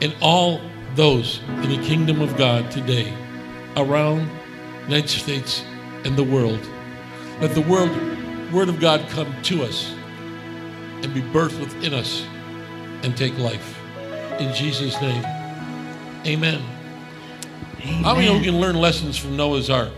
and 0.00 0.14
all 0.20 0.60
those 0.94 1.40
in 1.62 1.70
the 1.70 1.82
kingdom 1.84 2.20
of 2.20 2.36
God 2.36 2.70
today 2.70 3.12
around 3.76 4.28
the 4.84 4.94
United 4.94 5.08
States 5.08 5.64
and 6.04 6.16
the 6.16 6.24
world. 6.24 6.60
Let 7.40 7.54
the 7.54 7.62
world, 7.62 7.90
word 8.52 8.68
of 8.68 8.80
God 8.80 9.06
come 9.10 9.32
to 9.42 9.62
us 9.62 9.92
and 11.02 11.14
be 11.14 11.20
birthed 11.20 11.60
within 11.60 11.94
us 11.94 12.26
and 13.02 13.16
take 13.16 13.36
life. 13.38 13.78
In 14.40 14.52
Jesus' 14.54 15.00
name, 15.00 15.24
amen. 16.26 16.62
Amen. 17.80 18.04
How 18.04 18.14
many 18.14 18.28
of 18.28 18.36
you 18.36 18.50
can 18.50 18.60
learn 18.60 18.74
lessons 18.76 19.16
from 19.16 19.36
Noah's 19.36 19.70
Ark? 19.70 19.92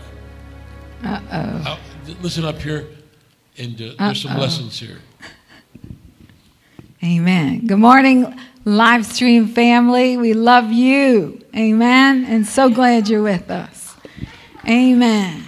Uh-oh. 1.03 1.27
Uh, 1.33 1.77
listen 2.21 2.45
up 2.45 2.61
here, 2.61 2.87
and 3.57 3.81
uh, 3.81 3.93
there's 3.97 4.21
some 4.21 4.37
lessons 4.37 4.79
here. 4.79 4.99
Amen. 7.03 7.65
Good 7.65 7.79
morning, 7.79 8.39
live 8.65 9.05
stream 9.05 9.47
family. 9.47 10.17
We 10.17 10.33
love 10.33 10.71
you. 10.71 11.41
Amen. 11.55 12.25
And 12.25 12.45
so 12.45 12.69
glad 12.69 13.09
you're 13.09 13.23
with 13.23 13.49
us. 13.49 13.95
Amen. 14.67 15.43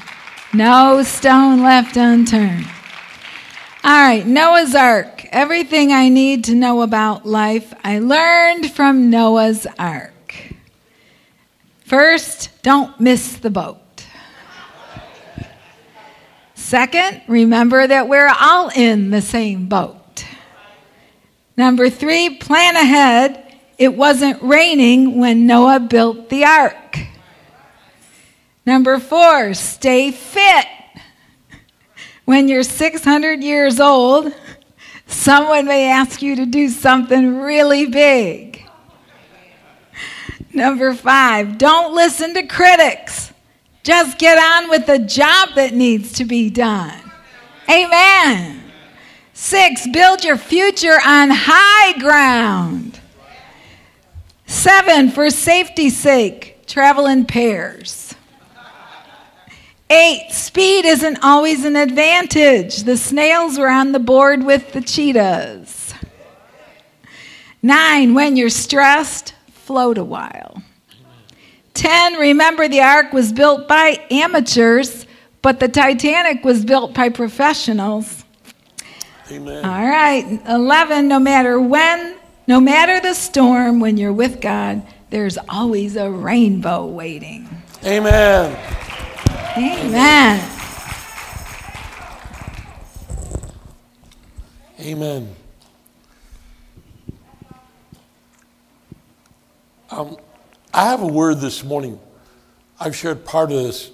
No 0.53 1.03
stone 1.03 1.61
left 1.61 1.97
unturned. 1.97 2.67
All 3.84 3.91
right, 3.91 4.25
Noah's 4.25 4.75
Ark. 4.75 5.25
Everything 5.31 5.91
I 5.91 6.09
need 6.09 6.45
to 6.45 6.56
know 6.56 6.81
about 6.81 7.25
life, 7.25 7.73
I 7.84 8.00
learned 8.00 8.72
from 8.72 9.09
Noah's 9.09 9.67
Ark. 9.78 10.53
First, 11.86 12.50
don't 12.64 13.00
miss 13.00 13.38
the 13.38 13.50
boat. 13.50 13.80
Second, 16.56 17.22
remember 17.28 17.86
that 17.86 18.08
we're 18.08 18.34
all 18.39 18.69
in 18.69 19.09
the 19.09 19.22
same 19.22 19.67
boat. 19.67 20.03
Number 21.56 21.90
three, 21.90 22.38
plan 22.38 22.76
ahead. 22.76 23.58
It 23.78 23.96
wasn't 23.96 24.42
raining 24.42 25.20
when 25.20 25.46
Noah 25.46 25.80
built 25.80 26.30
the 26.30 26.46
ark. 26.46 27.00
Number 28.66 28.98
four, 29.00 29.54
stay 29.54 30.12
fit. 30.12 30.68
When 32.26 32.48
you're 32.48 32.64
600 32.64 33.44
years 33.44 33.80
old, 33.80 34.34
someone 35.06 35.66
may 35.66 35.90
ask 35.90 36.22
you 36.22 36.38
to 36.38 36.46
do 36.46 36.70
something 36.70 37.40
really 37.42 37.88
big. 37.88 38.66
Number 40.54 40.94
five, 40.94 41.58
don't 41.58 41.94
listen 41.94 42.34
to 42.36 42.48
critics. 42.48 43.34
Just 43.84 44.18
get 44.18 44.38
on 44.38 44.70
with 44.70 44.86
the 44.86 45.00
job 45.00 45.50
that 45.56 45.74
needs 45.74 46.14
to 46.14 46.26
be 46.26 46.50
done. 46.50 46.98
Amen. 47.70 48.62
Six, 49.44 49.86
build 49.89 50.23
your 50.23 50.38
future 50.38 50.97
on 51.05 51.30
high 51.30 51.99
ground. 51.99 53.02
Seven, 54.45 55.11
for 55.11 55.30
safety's 55.30 55.97
sake, 55.97 56.66
travel 56.66 57.08
in 57.08 57.25
pairs. 57.25 58.16
Eight, 59.90 60.31
speed 60.31 60.85
isn't 60.85 61.19
always 61.22 61.66
an 61.66 61.75
advantage. 61.75 62.84
The 62.84 62.95
snails 62.95 63.59
were 63.59 63.68
on 63.68 63.91
the 63.91 64.00
board 64.00 64.45
with 64.45 64.72
the 64.72 64.79
cheetahs. 64.79 65.94
Nine, 67.62 68.13
when 68.13 68.38
you're 68.38 68.50
stressed, 68.50 69.35
float 69.51 69.97
a 69.97 70.06
while. 70.06 70.63
Ten, 71.73 72.13
remember 72.13 72.69
the 72.69 72.81
ark 72.81 73.12
was 73.12 73.34
built 73.34 73.68
by 73.68 74.00
amateurs, 74.09 75.06
but 75.41 75.59
the 75.59 75.68
Titanic 75.68 76.45
was 76.45 76.63
built 76.63 76.94
by 76.94 77.09
professionals. 77.09 78.22
Amen. 79.31 79.66
All 79.66 79.88
right. 79.88 80.41
11, 80.47 81.07
no 81.07 81.19
matter 81.19 81.59
when, 81.59 82.17
no 82.47 82.59
matter 82.59 83.00
the 83.00 83.13
storm, 83.13 83.79
when 83.79 83.97
you're 83.97 84.13
with 84.13 84.41
God, 84.41 84.85
there's 85.09 85.38
always 85.50 85.95
a 85.95 86.09
rainbow 86.09 86.85
waiting. 86.85 87.47
Amen. 87.85 88.57
Amen. 89.57 90.50
Amen. 94.79 95.35
Um, 99.89 100.17
I 100.73 100.85
have 100.85 101.01
a 101.01 101.07
word 101.07 101.39
this 101.39 101.63
morning. 101.63 102.00
I've 102.79 102.95
shared 102.95 103.23
part 103.23 103.51
of 103.51 103.57
this, 103.57 103.91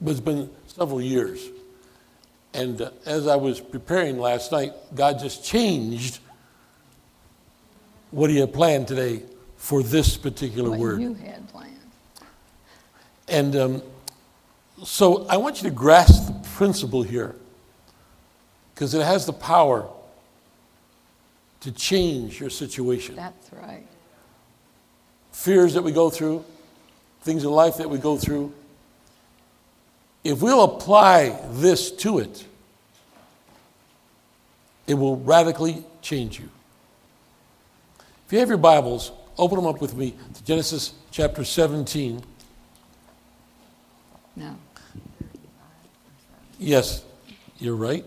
but 0.00 0.12
it's 0.12 0.20
been 0.20 0.50
several 0.66 1.02
years. 1.02 1.46
And 2.54 2.80
uh, 2.80 2.90
as 3.06 3.26
I 3.26 3.36
was 3.36 3.60
preparing 3.60 4.18
last 4.18 4.52
night, 4.52 4.72
God 4.94 5.18
just 5.18 5.44
changed 5.44 6.20
what 8.10 8.30
He 8.30 8.38
had 8.38 8.52
planned 8.52 8.88
today 8.88 9.22
for 9.56 9.82
this 9.82 10.16
particular 10.16 10.76
word. 10.76 11.00
You 11.00 11.14
had 11.14 11.48
planned. 11.48 11.74
And 13.28 13.56
um, 13.56 13.82
so 14.84 15.26
I 15.26 15.36
want 15.36 15.62
you 15.62 15.68
to 15.68 15.74
grasp 15.74 16.26
the 16.26 16.48
principle 16.50 17.02
here 17.02 17.34
because 18.74 18.94
it 18.94 19.04
has 19.04 19.26
the 19.26 19.32
power 19.32 19.88
to 21.60 21.72
change 21.72 22.40
your 22.40 22.50
situation. 22.50 23.16
That's 23.16 23.52
right. 23.52 23.86
Fears 25.32 25.74
that 25.74 25.82
we 25.82 25.92
go 25.92 26.10
through, 26.10 26.44
things 27.22 27.44
in 27.44 27.50
life 27.50 27.76
that 27.78 27.90
we 27.90 27.98
go 27.98 28.16
through. 28.16 28.52
If 30.28 30.42
we'll 30.42 30.62
apply 30.62 31.40
this 31.52 31.90
to 31.90 32.18
it, 32.18 32.44
it 34.86 34.92
will 34.92 35.16
radically 35.16 35.82
change 36.02 36.38
you. 36.38 36.50
If 38.26 38.34
you 38.34 38.38
have 38.40 38.50
your 38.50 38.58
Bibles, 38.58 39.10
open 39.38 39.56
them 39.56 39.66
up 39.66 39.80
with 39.80 39.94
me 39.94 40.14
to 40.34 40.44
Genesis 40.44 40.92
chapter 41.10 41.44
17. 41.44 42.22
No. 44.36 44.54
Yes, 46.58 47.02
you're 47.58 47.74
right. 47.74 48.04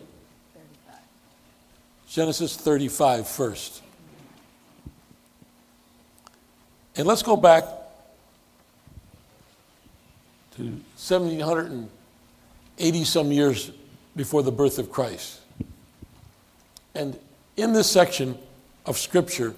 Genesis 2.07 2.55
35 2.55 3.27
first. 3.27 3.81
And 6.95 7.07
let's 7.07 7.23
go 7.23 7.35
back 7.35 7.63
to 10.57 10.79
1780 12.77 13.05
some 13.05 13.31
years 13.31 13.71
before 14.15 14.43
the 14.43 14.51
birth 14.51 14.77
of 14.79 14.91
Christ. 14.91 15.39
And 16.93 17.17
in 17.57 17.73
this 17.73 17.89
section 17.89 18.37
of 18.85 18.97
Scripture, 18.97 19.55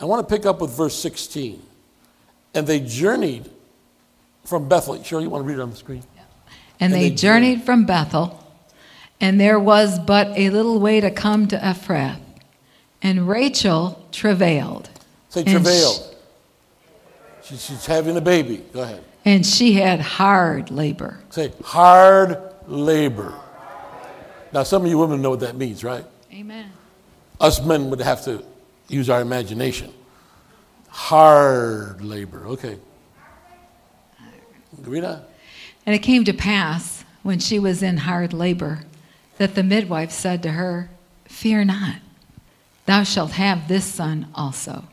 I 0.00 0.04
want 0.04 0.26
to 0.26 0.34
pick 0.34 0.46
up 0.46 0.60
with 0.60 0.70
verse 0.70 0.96
16. 0.96 1.60
And 2.54 2.66
they 2.66 2.80
journeyed 2.80 3.50
from 4.44 4.68
Bethel. 4.68 5.02
Shirley, 5.02 5.24
you 5.24 5.30
want 5.30 5.44
to 5.44 5.48
read 5.48 5.58
it 5.58 5.62
on 5.62 5.70
the 5.70 5.76
screen? 5.76 6.04
And 6.80 6.92
And 6.92 6.92
they 6.92 7.10
they 7.10 7.14
journeyed 7.14 7.62
from 7.62 7.84
Bethel, 7.84 8.38
and 9.20 9.40
there 9.40 9.58
was 9.58 9.98
but 9.98 10.28
a 10.36 10.50
little 10.50 10.80
way 10.80 11.00
to 11.00 11.10
come 11.10 11.48
to 11.48 11.56
Ephrath. 11.58 12.20
And 13.00 13.28
Rachel 13.28 14.06
travailed. 14.12 14.88
Say 15.28 15.44
travailed. 15.44 16.16
She, 17.42 17.56
she's 17.56 17.86
having 17.86 18.16
a 18.16 18.20
baby. 18.20 18.64
Go 18.72 18.82
ahead. 18.82 19.02
And 19.24 19.44
she 19.44 19.74
had 19.74 20.00
hard 20.00 20.70
labor. 20.70 21.18
Say 21.30 21.52
hard 21.64 22.51
labor. 22.66 23.34
Now, 24.52 24.62
some 24.62 24.84
of 24.84 24.88
you 24.88 24.98
women 24.98 25.22
know 25.22 25.30
what 25.30 25.40
that 25.40 25.56
means, 25.56 25.82
right? 25.82 26.04
Amen. 26.32 26.70
Us 27.40 27.64
men 27.64 27.90
would 27.90 28.00
have 28.00 28.22
to 28.24 28.44
use 28.88 29.08
our 29.08 29.20
imagination. 29.20 29.92
Hard 30.88 32.04
labor. 32.04 32.46
Okay. 32.46 32.78
Rita? 34.82 35.24
And 35.86 35.94
it 35.94 36.00
came 36.00 36.24
to 36.24 36.32
pass, 36.32 37.04
when 37.22 37.38
she 37.38 37.58
was 37.58 37.82
in 37.82 37.98
hard 37.98 38.32
labor, 38.32 38.80
that 39.38 39.54
the 39.54 39.62
midwife 39.62 40.10
said 40.10 40.42
to 40.42 40.52
her, 40.52 40.90
Fear 41.24 41.64
not, 41.64 41.96
thou 42.86 43.02
shalt 43.02 43.32
have 43.32 43.68
this 43.68 43.84
son 43.84 44.28
also. 44.34 44.84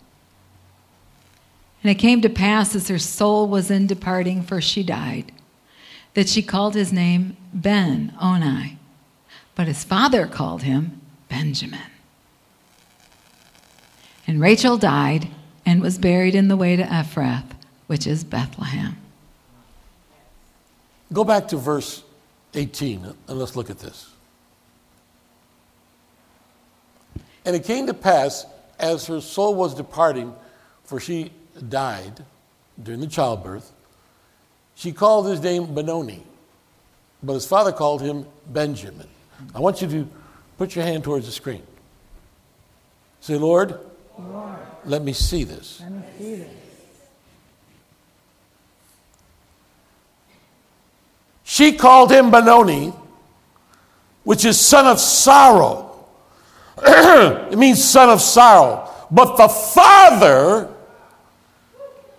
And 1.84 1.92
it 1.92 1.96
came 1.96 2.22
to 2.22 2.30
pass, 2.30 2.76
as 2.76 2.88
her 2.88 3.00
soul 3.00 3.48
was 3.48 3.72
in 3.72 3.88
departing, 3.88 4.42
for 4.42 4.60
she 4.62 4.84
died, 4.84 5.32
that 6.14 6.30
she 6.30 6.42
called 6.42 6.76
his 6.76 6.92
name 6.92 7.38
Ben 7.54 8.14
Oni, 8.22 8.78
but 9.56 9.68
his 9.68 9.84
father 9.84 10.28
called 10.28 10.64
him 10.64 11.02
Benjamin. 11.30 11.80
And 14.28 14.40
Rachel 14.40 14.78
died 14.78 15.28
and 15.66 15.82
was 15.82 15.98
buried 15.98 16.36
in 16.36 16.48
the 16.48 16.58
way 16.58 16.76
to 16.76 16.84
Ephrath 16.84 17.56
which 17.90 18.06
is 18.06 18.24
Bethlehem. 18.24 18.96
Go 21.12 21.24
back 21.24 21.48
to 21.48 21.58
verse 21.58 22.04
18 22.54 23.04
and 23.28 23.40
let's 23.40 23.56
look 23.56 23.72
at 23.72 23.80
this. 23.80 24.12
And 27.46 27.56
it 27.56 27.64
came 27.64 27.88
to 27.88 27.96
pass 27.96 28.46
as 28.80 29.08
her 29.08 29.22
soul 29.22 29.56
was 29.56 29.74
departing, 29.74 30.36
for 30.84 31.00
she 31.00 31.32
died 31.68 32.24
during 32.84 33.00
the 33.00 33.08
childbirth, 33.08 33.72
she 34.80 34.94
called 34.94 35.28
his 35.28 35.42
name 35.42 35.76
Benoni, 35.76 36.24
but 37.22 37.34
his 37.34 37.46
father 37.46 37.74
called 37.74 38.02
him 38.02 38.26
Benjamin. 38.48 39.10
I 39.54 39.60
want 39.60 39.82
you 39.82 39.90
to 39.90 40.08
put 40.58 40.74
your 40.74 40.86
hand 40.86 41.04
towards 41.04 41.26
the 41.26 41.34
screen. 41.34 41.64
Say, 43.20 43.36
Lord, 43.36 43.78
Lord 44.18 44.56
let 44.86 45.04
me 45.04 45.12
see 45.12 45.44
this. 45.44 45.82
Let 45.82 45.92
me 45.92 46.02
see 46.18 46.36
this. 46.36 46.48
She 51.44 51.74
called 51.74 52.10
him 52.10 52.32
Benoni, 52.32 52.94
which 54.24 54.46
is 54.46 54.58
son 54.58 54.88
of 54.88 54.98
sorrow. 54.98 56.06
it 56.78 57.58
means 57.58 57.84
son 57.84 58.10
of 58.10 58.22
sorrow. 58.22 58.90
But 59.12 59.36
the 59.36 59.50
father 59.50 60.74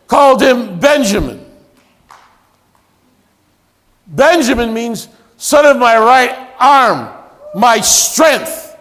called 0.07 0.43
him 0.43 0.79
Benjamin. 0.79 1.40
Benjamin 4.11 4.75
means 4.75 5.09
son 5.37 5.65
of 5.65 5.79
my 5.79 5.97
right 5.97 6.51
arm, 6.59 7.09
my 7.55 7.81
strength. 7.81 8.77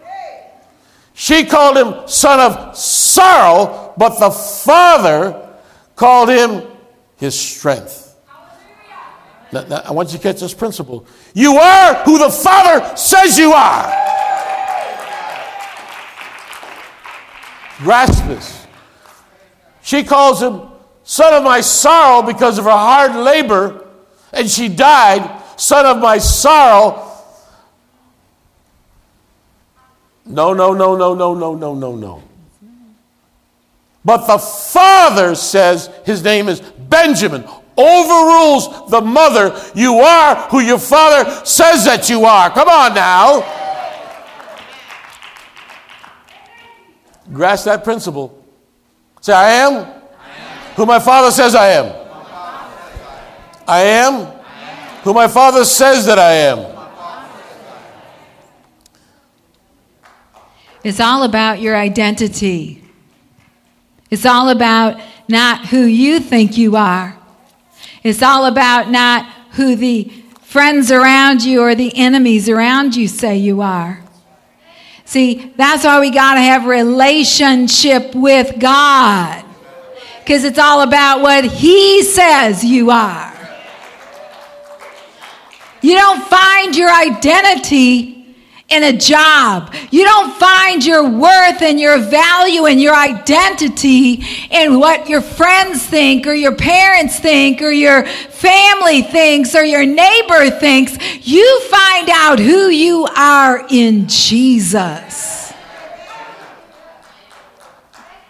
She 1.13 1.45
called 1.45 1.77
him 1.77 2.07
son 2.07 2.39
of 2.39 2.75
sorrow, 2.75 3.93
but 3.97 4.19
the 4.19 4.31
father 4.31 5.49
called 5.95 6.29
him 6.29 6.63
his 7.17 7.37
strength. 7.37 8.15
Now, 9.51 9.63
now, 9.63 9.81
I 9.83 9.91
want 9.91 10.11
you 10.11 10.17
to 10.17 10.23
catch 10.23 10.39
this 10.39 10.53
principle. 10.53 11.05
You 11.33 11.55
are 11.57 11.95
who 12.03 12.19
the 12.19 12.29
Father 12.29 12.95
says 12.95 13.37
you 13.37 13.51
are. 13.51 13.85
Grasp 17.79 18.25
this. 18.27 18.67
She 19.81 20.03
calls 20.03 20.41
him 20.41 20.61
son 21.03 21.33
of 21.33 21.43
my 21.43 21.61
sorrow 21.61 22.21
because 22.21 22.59
of 22.59 22.65
her 22.65 22.71
hard 22.71 23.15
labor, 23.15 23.87
and 24.33 24.49
she 24.49 24.67
died, 24.69 25.41
son 25.57 25.85
of 25.85 25.97
my 25.97 26.17
sorrow. 26.17 27.05
No, 30.25 30.53
no, 30.53 30.73
no, 30.73 30.95
no, 30.95 31.15
no, 31.15 31.33
no, 31.33 31.55
no, 31.55 31.73
no, 31.73 31.95
no. 31.95 32.23
But 34.05 34.27
the 34.27 34.37
father 34.37 35.35
says 35.35 35.89
his 36.05 36.23
name 36.23 36.47
is 36.47 36.61
Benjamin, 36.61 37.43
overrules 37.75 38.89
the 38.89 39.01
mother. 39.01 39.59
You 39.75 39.95
are 39.95 40.35
who 40.49 40.59
your 40.61 40.79
father 40.79 41.29
says 41.45 41.85
that 41.85 42.09
you 42.09 42.25
are. 42.25 42.49
Come 42.49 42.69
on 42.69 42.93
now. 42.93 43.55
Grasp 47.31 47.65
that 47.65 47.83
principle. 47.83 48.43
Say, 49.21 49.33
I 49.33 49.51
am, 49.51 49.73
I 49.73 49.83
am. 49.83 50.73
who 50.75 50.85
my 50.85 50.99
father 50.99 51.31
says 51.31 51.53
I 51.53 51.67
am. 51.69 51.99
I 53.69 53.81
am 53.81 54.25
who 55.04 55.13
my 55.13 55.27
father 55.27 55.63
says 55.63 56.07
that 56.07 56.18
I 56.18 56.31
am. 56.33 56.75
It's 60.83 61.00
all 61.00 61.21
about 61.21 61.62
your 61.62 61.77
identity. 61.77 62.83
It's 64.10 64.25
all 64.25 64.50
about 64.50 65.00
not 65.27 65.68
who 65.68 65.83
you 65.83 66.19
think 66.19 66.57
you 66.57 66.75
are, 66.77 67.16
it's 68.04 68.24
all 68.24 68.45
about 68.45 68.89
not 68.89 69.27
who 69.51 69.75
the 69.75 70.06
friends 70.42 70.92
around 70.92 71.44
you 71.44 71.62
or 71.62 71.75
the 71.75 71.95
enemies 71.95 72.50
around 72.50 72.95
you 72.95 73.07
say 73.07 73.38
you 73.38 73.62
are. 73.62 74.01
See, 75.06 75.54
that's 75.57 75.83
why 75.83 76.00
we 76.00 76.10
got 76.10 76.36
to 76.36 76.42
have 76.42 76.65
relationship 76.65 78.15
with 78.15 78.60
God. 78.60 79.45
Because 80.22 80.44
it's 80.44 80.57
all 80.57 80.81
about 80.81 81.22
what 81.22 81.45
He 81.45 82.01
says 82.01 82.63
you 82.63 82.89
are. 82.89 83.38
You 85.81 85.95
don't 85.95 86.23
find 86.27 86.75
your 86.75 86.91
identity 86.91 88.19
in 88.69 88.83
a 88.83 88.93
job. 88.95 89.73
You 89.91 90.03
don't 90.03 90.33
find 90.35 90.85
your 90.85 91.09
worth 91.09 91.61
and 91.61 91.79
your 91.79 91.97
value 91.97 92.65
and 92.65 92.79
your 92.79 92.95
identity 92.95 94.23
in 94.51 94.79
what 94.79 95.09
your 95.09 95.21
friends 95.21 95.85
think 95.85 96.27
or 96.27 96.33
your 96.33 96.55
parents 96.55 97.19
think 97.19 97.61
or 97.61 97.71
your 97.71 98.05
family 98.05 99.01
thinks 99.01 99.55
or 99.55 99.63
your 99.63 99.85
neighbor 99.85 100.49
thinks. 100.51 100.97
You 101.25 101.61
find 101.61 102.09
out 102.09 102.39
who 102.39 102.69
you 102.69 103.07
are 103.15 103.65
in 103.69 104.07
Jesus. 104.07 105.51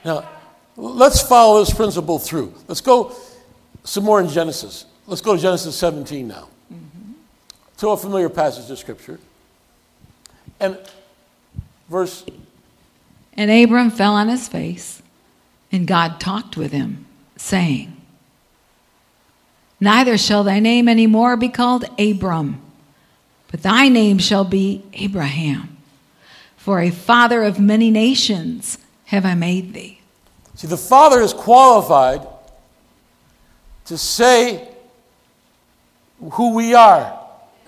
Now, 0.05 0.27
let's 0.77 1.21
follow 1.21 1.63
this 1.63 1.73
principle 1.73 2.17
through. 2.17 2.53
Let's 2.67 2.81
go 2.81 3.13
some 3.83 4.05
more 4.05 4.21
in 4.21 4.29
Genesis. 4.29 4.85
Let's 5.05 5.21
go 5.21 5.35
to 5.35 5.41
Genesis 5.41 5.75
17 5.75 6.27
now. 6.27 6.48
To 7.79 7.89
a 7.89 7.97
familiar 7.97 8.27
passage 8.27 8.69
of 8.69 8.77
Scripture. 8.77 9.19
And 10.59 10.77
verse. 11.89 12.25
And 13.33 13.49
Abram 13.49 13.89
fell 13.89 14.13
on 14.13 14.27
his 14.27 14.49
face, 14.49 15.01
and 15.71 15.87
God 15.87 16.19
talked 16.19 16.57
with 16.57 16.73
him, 16.73 17.06
saying, 17.37 17.95
Neither 19.80 20.18
shall 20.18 20.44
thy 20.44 20.59
name 20.59 20.89
any 20.89 21.07
more 21.07 21.37
be 21.37 21.47
called 21.47 21.85
Abram, 21.97 22.61
but 23.49 23.63
thy 23.63 23.87
name 23.87 24.18
shall 24.18 24.44
be 24.44 24.83
Abraham. 24.94 25.77
For 26.57 26.81
a 26.81 26.92
father 26.92 27.44
of 27.44 27.61
many 27.61 27.89
nations 27.89 28.77
have 29.06 29.25
I 29.25 29.35
made 29.35 29.73
thee. 29.73 30.01
See, 30.56 30.68
the 30.68 30.75
Father 30.75 31.21
is 31.21 31.33
qualified 31.33 32.27
to 33.85 33.97
say 33.97 34.68
who 36.19 36.54
we 36.54 36.73
are 36.73 37.19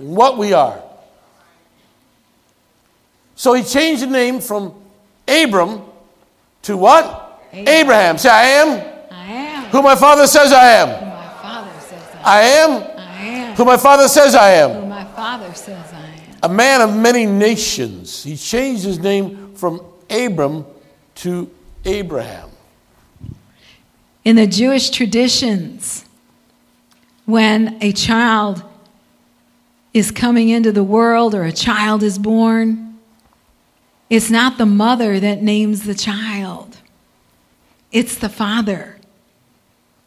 what 0.02 0.38
we 0.38 0.54
are. 0.54 0.82
So 3.36 3.54
he 3.54 3.64
changed 3.64 4.04
the 4.04 4.08
name 4.08 4.40
from 4.40 4.74
Abram 5.28 5.82
to 6.64 6.78
what? 6.78 7.40
Abraham. 7.52 7.68
Abraham. 7.68 8.18
Say, 8.18 8.30
I 8.30 8.44
am. 8.44 9.08
I 9.10 9.26
am. 9.32 9.66
Who 9.72 9.82
my 9.82 9.96
father 9.96 10.28
says 10.28 10.52
I 10.52 10.66
am. 10.74 10.90
Who 10.90 11.06
my 11.06 11.34
father 11.42 11.80
says 11.80 12.04
I 12.24 12.42
am. 12.42 12.72
I 12.72 12.84
am. 12.84 13.00
I 13.00 13.26
am. 13.26 13.56
Who 13.56 13.66
my 13.66 13.78
father 13.78 14.08
says 14.08 14.36
I 14.36 14.52
am. 14.52 14.72
Who 14.82 14.86
my 14.88 15.06
father 15.06 15.54
says 15.54 15.94
I 15.94 16.06
am. 16.06 16.38
A 16.44 16.50
man 16.50 16.82
of 16.82 16.96
many 16.96 17.26
nations. 17.26 18.24
He 18.24 18.38
changed 18.38 18.84
his 18.84 19.00
name 19.00 19.56
from 19.56 19.82
Abram 20.10 20.66
to 21.16 21.50
Abraham. 21.86 22.50
In 24.24 24.36
the 24.36 24.46
Jewish 24.46 24.92
traditions, 24.92 26.06
when 27.26 27.78
a 27.82 27.92
child 27.92 28.64
is 29.94 30.12
coming 30.12 30.50
into 30.50 30.72
the 30.72 30.84
world 30.84 31.36
or 31.36 31.44
a 31.44 31.52
child 31.52 32.04
is 32.04 32.18
born, 32.18 33.00
it's 34.10 34.30
not 34.30 34.58
the 34.58 34.66
mother 34.66 35.20
that 35.20 35.42
names 35.42 35.84
the 35.84 35.96
child, 35.96 36.78
it's 37.92 38.18
the 38.18 38.30
father. 38.30 38.98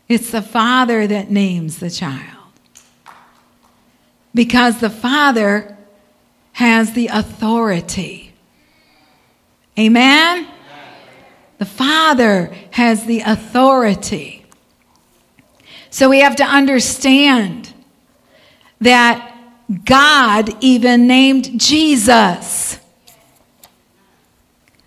It's 0.09 0.31
the 0.31 0.43
father 0.43 1.07
that 1.07 1.31
names 1.31 1.79
the 1.79 1.91
child. 1.91 2.53
Because 4.35 4.81
the 4.81 4.91
father 4.91 5.76
has 6.53 6.93
the 6.93 7.09
authority. 7.09 8.33
Amen? 9.79 10.47
The 11.59 11.64
father 11.64 12.55
has 12.73 13.07
the 13.07 13.21
authority. 13.21 14.45
So 15.91 16.09
we 16.11 16.21
have 16.21 16.37
to 16.37 16.45
understand 16.45 17.73
that 18.81 19.34
God 19.85 20.50
even 20.62 21.06
named 21.06 21.59
Jesus. 21.61 22.78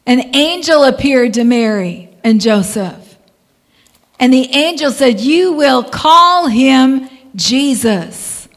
An 0.05 0.36
angel 0.36 0.84
appeared 0.84 1.34
to 1.34 1.43
Mary 1.43 2.10
and 2.24 2.39
Joseph. 2.39 3.17
And 4.19 4.34
the 4.34 4.50
angel 4.55 4.91
said, 4.91 5.19
You 5.19 5.53
will 5.53 5.84
call 5.84 6.48
him 6.48 7.10
Jesus. 7.36 8.48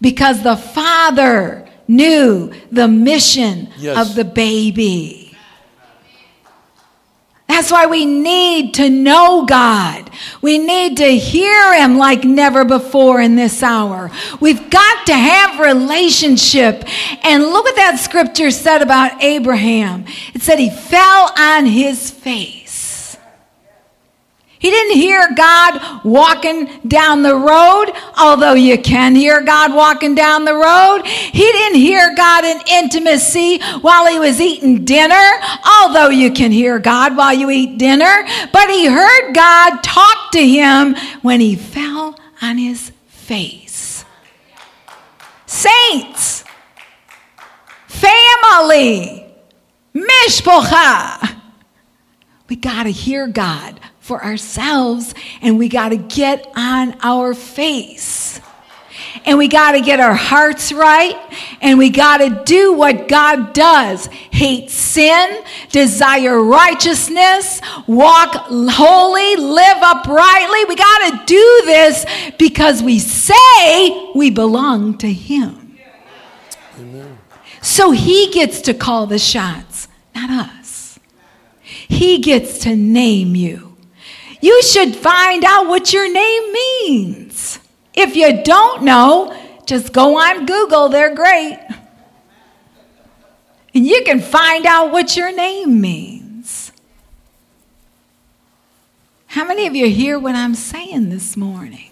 Because 0.00 0.42
the 0.42 0.56
father 0.56 1.68
knew 1.86 2.52
the 2.70 2.88
mission 2.88 3.70
yes. 3.76 3.96
of 3.96 4.14
the 4.14 4.24
baby. 4.24 5.23
That's 7.54 7.70
why 7.70 7.86
we 7.86 8.04
need 8.04 8.74
to 8.74 8.90
know 8.90 9.46
God. 9.46 10.10
We 10.42 10.58
need 10.58 10.96
to 10.96 11.06
hear 11.06 11.72
Him 11.74 11.96
like 11.96 12.24
never 12.24 12.64
before 12.64 13.20
in 13.20 13.36
this 13.36 13.62
hour. 13.62 14.10
We've 14.40 14.68
got 14.70 15.06
to 15.06 15.14
have 15.14 15.60
relationship. 15.60 16.84
And 17.22 17.44
look 17.44 17.64
what 17.64 17.76
that 17.76 18.00
scripture 18.00 18.50
said 18.50 18.82
about 18.82 19.22
Abraham. 19.22 20.04
It 20.34 20.42
said 20.42 20.58
he 20.58 20.68
fell 20.68 21.30
on 21.38 21.66
his 21.66 22.10
face. 22.10 22.63
He 24.64 24.70
didn't 24.70 24.96
hear 24.96 25.28
God 25.36 26.02
walking 26.04 26.70
down 26.88 27.22
the 27.22 27.36
road, 27.36 27.92
although 28.16 28.54
you 28.54 28.78
can 28.78 29.14
hear 29.14 29.42
God 29.42 29.74
walking 29.74 30.14
down 30.14 30.46
the 30.46 30.54
road. 30.54 31.02
He 31.04 31.42
didn't 31.42 31.76
hear 31.76 32.14
God 32.16 32.46
in 32.46 32.62
intimacy 32.72 33.60
while 33.82 34.06
he 34.06 34.18
was 34.18 34.40
eating 34.40 34.86
dinner, 34.86 35.22
although 35.66 36.08
you 36.08 36.32
can 36.32 36.50
hear 36.50 36.78
God 36.78 37.14
while 37.14 37.34
you 37.34 37.50
eat 37.50 37.76
dinner. 37.76 38.26
But 38.54 38.70
he 38.70 38.86
heard 38.86 39.34
God 39.34 39.82
talk 39.82 40.32
to 40.32 40.42
him 40.42 40.96
when 41.20 41.42
he 41.42 41.56
fell 41.56 42.18
on 42.40 42.56
his 42.56 42.90
face. 43.08 44.06
Saints, 45.44 46.42
family, 47.86 49.26
mishpocha. 49.94 51.36
We 52.48 52.56
got 52.56 52.84
to 52.84 52.90
hear 52.90 53.26
God 53.26 53.78
for 54.04 54.22
ourselves 54.22 55.14
and 55.40 55.58
we 55.58 55.66
got 55.66 55.88
to 55.88 55.96
get 55.96 56.46
on 56.54 56.94
our 57.02 57.32
face. 57.32 58.38
And 59.24 59.38
we 59.38 59.48
got 59.48 59.72
to 59.72 59.80
get 59.80 59.98
our 59.98 60.14
hearts 60.14 60.74
right 60.74 61.16
and 61.62 61.78
we 61.78 61.88
got 61.88 62.18
to 62.18 62.42
do 62.44 62.74
what 62.74 63.08
God 63.08 63.54
does 63.54 64.04
hate 64.30 64.70
sin, 64.70 65.42
desire 65.70 66.38
righteousness, 66.42 67.62
walk 67.86 68.34
holy, 68.34 69.36
live 69.36 69.78
uprightly. 69.80 70.66
We 70.66 70.76
got 70.76 71.10
to 71.10 71.24
do 71.24 71.62
this 71.64 72.04
because 72.38 72.82
we 72.82 72.98
say 72.98 74.12
we 74.14 74.28
belong 74.28 74.98
to 74.98 75.10
Him. 75.10 75.78
Amen. 76.78 77.18
So 77.62 77.90
He 77.90 78.30
gets 78.32 78.60
to 78.62 78.74
call 78.74 79.06
the 79.06 79.18
shots, 79.18 79.88
not 80.14 80.28
us. 80.28 81.00
He 81.62 82.18
gets 82.18 82.58
to 82.60 82.76
name 82.76 83.34
you. 83.34 83.63
You 84.44 84.62
should 84.62 84.94
find 84.94 85.42
out 85.42 85.68
what 85.68 85.94
your 85.94 86.12
name 86.12 86.52
means. 86.52 87.58
If 87.94 88.14
you 88.14 88.42
don't 88.42 88.82
know, 88.82 89.34
just 89.64 89.90
go 89.90 90.18
on 90.18 90.44
Google, 90.44 90.90
they're 90.90 91.14
great. 91.14 91.58
And 93.74 93.86
you 93.86 94.02
can 94.04 94.20
find 94.20 94.66
out 94.66 94.92
what 94.92 95.16
your 95.16 95.34
name 95.34 95.80
means. 95.80 96.72
How 99.28 99.46
many 99.46 99.66
of 99.66 99.74
you 99.74 99.88
hear 99.88 100.18
what 100.18 100.34
I'm 100.34 100.54
saying 100.54 101.08
this 101.08 101.38
morning? 101.38 101.90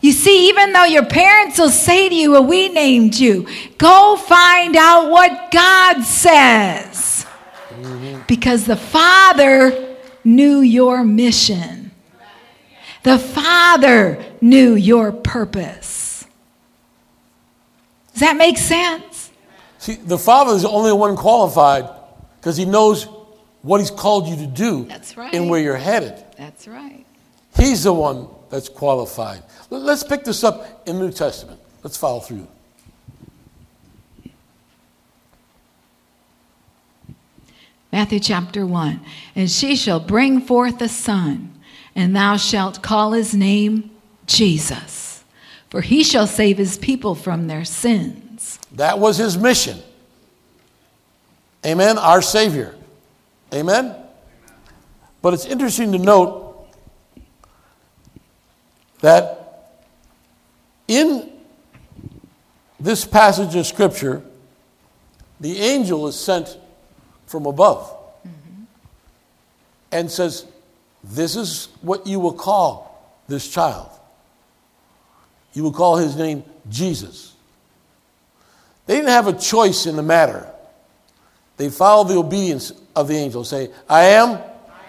You 0.00 0.12
see, 0.12 0.48
even 0.50 0.72
though 0.72 0.84
your 0.84 1.04
parents 1.04 1.58
will 1.58 1.70
say 1.70 2.08
to 2.08 2.14
you, 2.14 2.30
well, 2.30 2.44
we 2.44 2.68
named 2.68 3.16
you, 3.16 3.48
go 3.76 4.14
find 4.14 4.76
out 4.76 5.10
what 5.10 5.50
God 5.50 6.04
says. 6.04 7.26
Mm-hmm. 7.70 8.20
Because 8.28 8.66
the 8.66 8.76
Father 8.76 9.87
knew 10.24 10.60
your 10.60 11.04
mission. 11.04 11.90
The 13.02 13.18
Father 13.18 14.24
knew 14.40 14.74
your 14.74 15.12
purpose. 15.12 16.26
Does 18.12 18.20
that 18.20 18.36
make 18.36 18.58
sense? 18.58 19.30
See, 19.78 19.94
the 19.94 20.18
Father 20.18 20.54
is 20.54 20.62
the 20.62 20.70
only 20.70 20.92
one 20.92 21.16
qualified 21.16 21.88
because 22.40 22.56
He 22.56 22.64
knows 22.64 23.04
what 23.62 23.80
He's 23.80 23.90
called 23.90 24.26
you 24.26 24.36
to 24.36 24.46
do 24.46 24.84
that's 24.84 25.16
right. 25.16 25.32
and 25.32 25.48
where 25.48 25.60
you're 25.60 25.76
headed. 25.76 26.22
That's 26.36 26.66
right. 26.66 27.04
He's 27.56 27.84
the 27.84 27.92
one 27.92 28.28
that's 28.50 28.68
qualified. 28.68 29.42
Let's 29.70 30.02
pick 30.04 30.24
this 30.24 30.42
up 30.44 30.82
in 30.86 30.98
the 30.98 31.06
New 31.06 31.12
Testament. 31.12 31.60
Let's 31.82 31.96
follow 31.96 32.20
through. 32.20 32.46
Matthew 37.92 38.20
chapter 38.20 38.66
1. 38.66 39.00
And 39.34 39.50
she 39.50 39.76
shall 39.76 40.00
bring 40.00 40.40
forth 40.40 40.80
a 40.82 40.88
son, 40.88 41.58
and 41.94 42.14
thou 42.14 42.36
shalt 42.36 42.82
call 42.82 43.12
his 43.12 43.34
name 43.34 43.90
Jesus, 44.26 45.24
for 45.70 45.80
he 45.80 46.04
shall 46.04 46.26
save 46.26 46.58
his 46.58 46.76
people 46.76 47.14
from 47.14 47.46
their 47.46 47.64
sins. 47.64 48.58
That 48.72 48.98
was 48.98 49.16
his 49.16 49.38
mission. 49.38 49.78
Amen. 51.64 51.98
Our 51.98 52.22
Savior. 52.22 52.74
Amen. 53.52 53.96
But 55.22 55.34
it's 55.34 55.46
interesting 55.46 55.92
to 55.92 55.98
note 55.98 56.68
that 59.00 59.74
in 60.86 61.30
this 62.78 63.04
passage 63.04 63.54
of 63.56 63.66
Scripture, 63.66 64.22
the 65.40 65.58
angel 65.58 66.06
is 66.06 66.18
sent 66.18 66.58
from 67.28 67.46
above 67.46 67.88
mm-hmm. 68.26 68.64
and 69.92 70.10
says, 70.10 70.46
This 71.04 71.36
is 71.36 71.68
what 71.82 72.06
you 72.06 72.18
will 72.18 72.32
call 72.32 73.16
this 73.28 73.48
child. 73.48 73.90
You 75.52 75.62
will 75.62 75.72
call 75.72 75.96
his 75.96 76.16
name 76.16 76.44
Jesus. 76.68 77.34
They 78.86 78.96
didn't 78.96 79.10
have 79.10 79.28
a 79.28 79.34
choice 79.34 79.86
in 79.86 79.96
the 79.96 80.02
matter. 80.02 80.50
They 81.58 81.68
followed 81.68 82.08
the 82.08 82.16
obedience 82.16 82.72
of 82.96 83.08
the 83.08 83.14
angel. 83.14 83.44
Say, 83.44 83.70
I 83.88 84.04
am, 84.04 84.38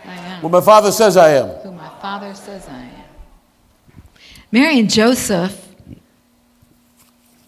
I 0.06 0.14
am. 0.14 0.44
what 0.44 0.52
my 0.52 0.62
father 0.62 0.92
says 0.92 1.18
I 1.18 1.32
am. 1.32 1.48
Who 1.48 1.72
my 1.72 1.90
father 2.02 2.34
says 2.34 2.68
I 2.70 2.80
am. 2.80 4.02
Mary 4.52 4.80
and 4.80 4.90
Joseph 4.90 5.68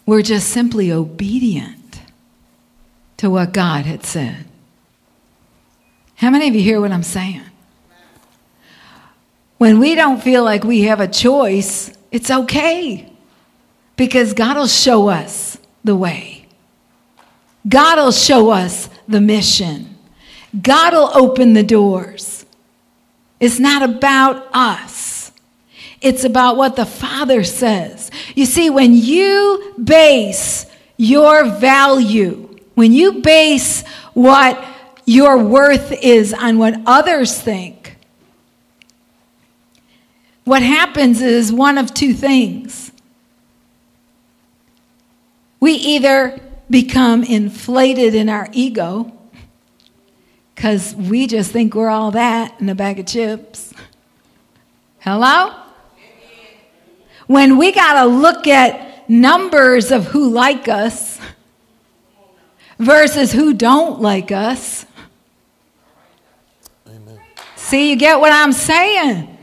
were 0.04 0.22
just 0.22 0.48
simply 0.50 0.92
obedient 0.92 2.00
to 3.16 3.30
what 3.30 3.52
God 3.52 3.86
had 3.86 4.04
said. 4.04 4.44
How 6.22 6.30
many 6.30 6.46
of 6.46 6.54
you 6.54 6.60
hear 6.60 6.80
what 6.80 6.92
I'm 6.92 7.02
saying? 7.02 7.42
When 9.58 9.80
we 9.80 9.96
don't 9.96 10.22
feel 10.22 10.44
like 10.44 10.62
we 10.62 10.82
have 10.82 11.00
a 11.00 11.08
choice, 11.08 11.92
it's 12.12 12.30
okay 12.30 13.12
because 13.96 14.32
God 14.32 14.56
will 14.56 14.68
show 14.68 15.08
us 15.08 15.58
the 15.82 15.96
way. 15.96 16.46
God 17.68 17.98
will 17.98 18.12
show 18.12 18.50
us 18.50 18.88
the 19.08 19.20
mission. 19.20 19.98
God 20.62 20.92
will 20.92 21.10
open 21.12 21.54
the 21.54 21.64
doors. 21.64 22.46
It's 23.40 23.58
not 23.58 23.82
about 23.82 24.46
us. 24.52 25.32
It's 26.00 26.22
about 26.22 26.56
what 26.56 26.76
the 26.76 26.86
Father 26.86 27.42
says. 27.42 28.12
You 28.36 28.46
see, 28.46 28.70
when 28.70 28.94
you 28.94 29.74
base 29.82 30.66
your 30.96 31.46
value, 31.46 32.60
when 32.76 32.92
you 32.92 33.22
base 33.22 33.82
what 34.14 34.68
your 35.04 35.38
worth 35.38 35.92
is 35.92 36.32
on 36.32 36.58
what 36.58 36.80
others 36.86 37.40
think, 37.40 37.96
what 40.44 40.62
happens 40.62 41.20
is 41.20 41.52
one 41.52 41.78
of 41.78 41.94
two 41.94 42.12
things. 42.12 42.90
We 45.60 45.72
either 45.72 46.40
become 46.68 47.22
inflated 47.22 48.14
in 48.14 48.28
our 48.28 48.48
ego 48.52 49.12
because 50.54 50.94
we 50.96 51.26
just 51.26 51.52
think 51.52 51.74
we're 51.74 51.88
all 51.88 52.10
that 52.12 52.60
in 52.60 52.68
a 52.68 52.74
bag 52.74 52.98
of 52.98 53.06
chips. 53.06 53.72
Hello? 54.98 55.54
When 57.26 57.56
we 57.56 57.72
got 57.72 58.02
to 58.02 58.06
look 58.06 58.46
at 58.46 59.08
numbers 59.08 59.90
of 59.90 60.06
who 60.06 60.30
like 60.30 60.68
us 60.68 61.20
versus 62.78 63.32
who 63.32 63.54
don't 63.54 64.00
like 64.00 64.32
us, 64.32 64.86
See, 67.72 67.88
you 67.88 67.96
get 67.96 68.20
what 68.20 68.30
I'm 68.30 68.52
saying? 68.52 69.34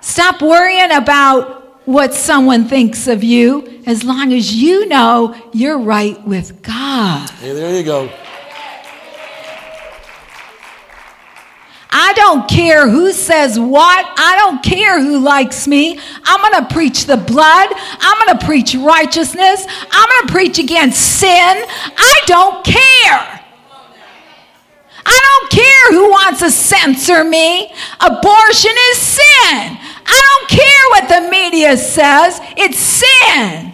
Stop 0.00 0.42
worrying 0.42 0.90
about 0.90 1.86
what 1.86 2.14
someone 2.14 2.64
thinks 2.64 3.06
of 3.06 3.22
you 3.22 3.80
as 3.86 4.02
long 4.02 4.32
as 4.32 4.52
you 4.52 4.88
know 4.88 5.32
you're 5.52 5.78
right 5.78 6.20
with 6.26 6.62
God. 6.62 7.30
Hey, 7.30 7.52
there 7.52 7.78
you 7.78 7.84
go. 7.84 8.10
I 11.90 12.12
don't 12.14 12.50
care 12.50 12.88
who 12.88 13.12
says 13.12 13.56
what. 13.56 14.04
I 14.18 14.36
don't 14.38 14.60
care 14.60 15.00
who 15.00 15.20
likes 15.20 15.68
me. 15.68 16.00
I'm 16.24 16.40
going 16.40 16.66
to 16.66 16.74
preach 16.74 17.06
the 17.06 17.18
blood. 17.18 17.68
I'm 17.72 18.26
going 18.26 18.36
to 18.36 18.44
preach 18.44 18.74
righteousness. 18.74 19.64
I'm 19.92 20.08
going 20.08 20.26
to 20.26 20.32
preach 20.32 20.58
against 20.58 21.20
sin. 21.20 21.28
I 21.30 22.20
don't 22.26 22.64
care. 22.64 23.41
I 25.04 25.40
don't 25.40 25.50
care 25.50 25.98
who 25.98 26.10
wants 26.10 26.40
to 26.40 26.50
censor 26.50 27.24
me. 27.24 27.72
Abortion 28.00 28.72
is 28.90 28.98
sin. 28.98 29.78
I 30.04 30.20
don't 30.28 30.48
care 30.48 30.88
what 30.90 31.08
the 31.08 31.30
media 31.30 31.76
says, 31.76 32.40
it's 32.56 32.78
sin. 32.78 33.72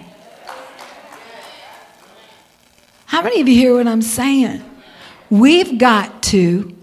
How 3.06 3.22
many 3.22 3.40
of 3.40 3.48
you 3.48 3.54
hear 3.54 3.74
what 3.74 3.86
I'm 3.86 4.02
saying? 4.02 4.62
We've 5.30 5.78
got 5.78 6.22
to 6.24 6.76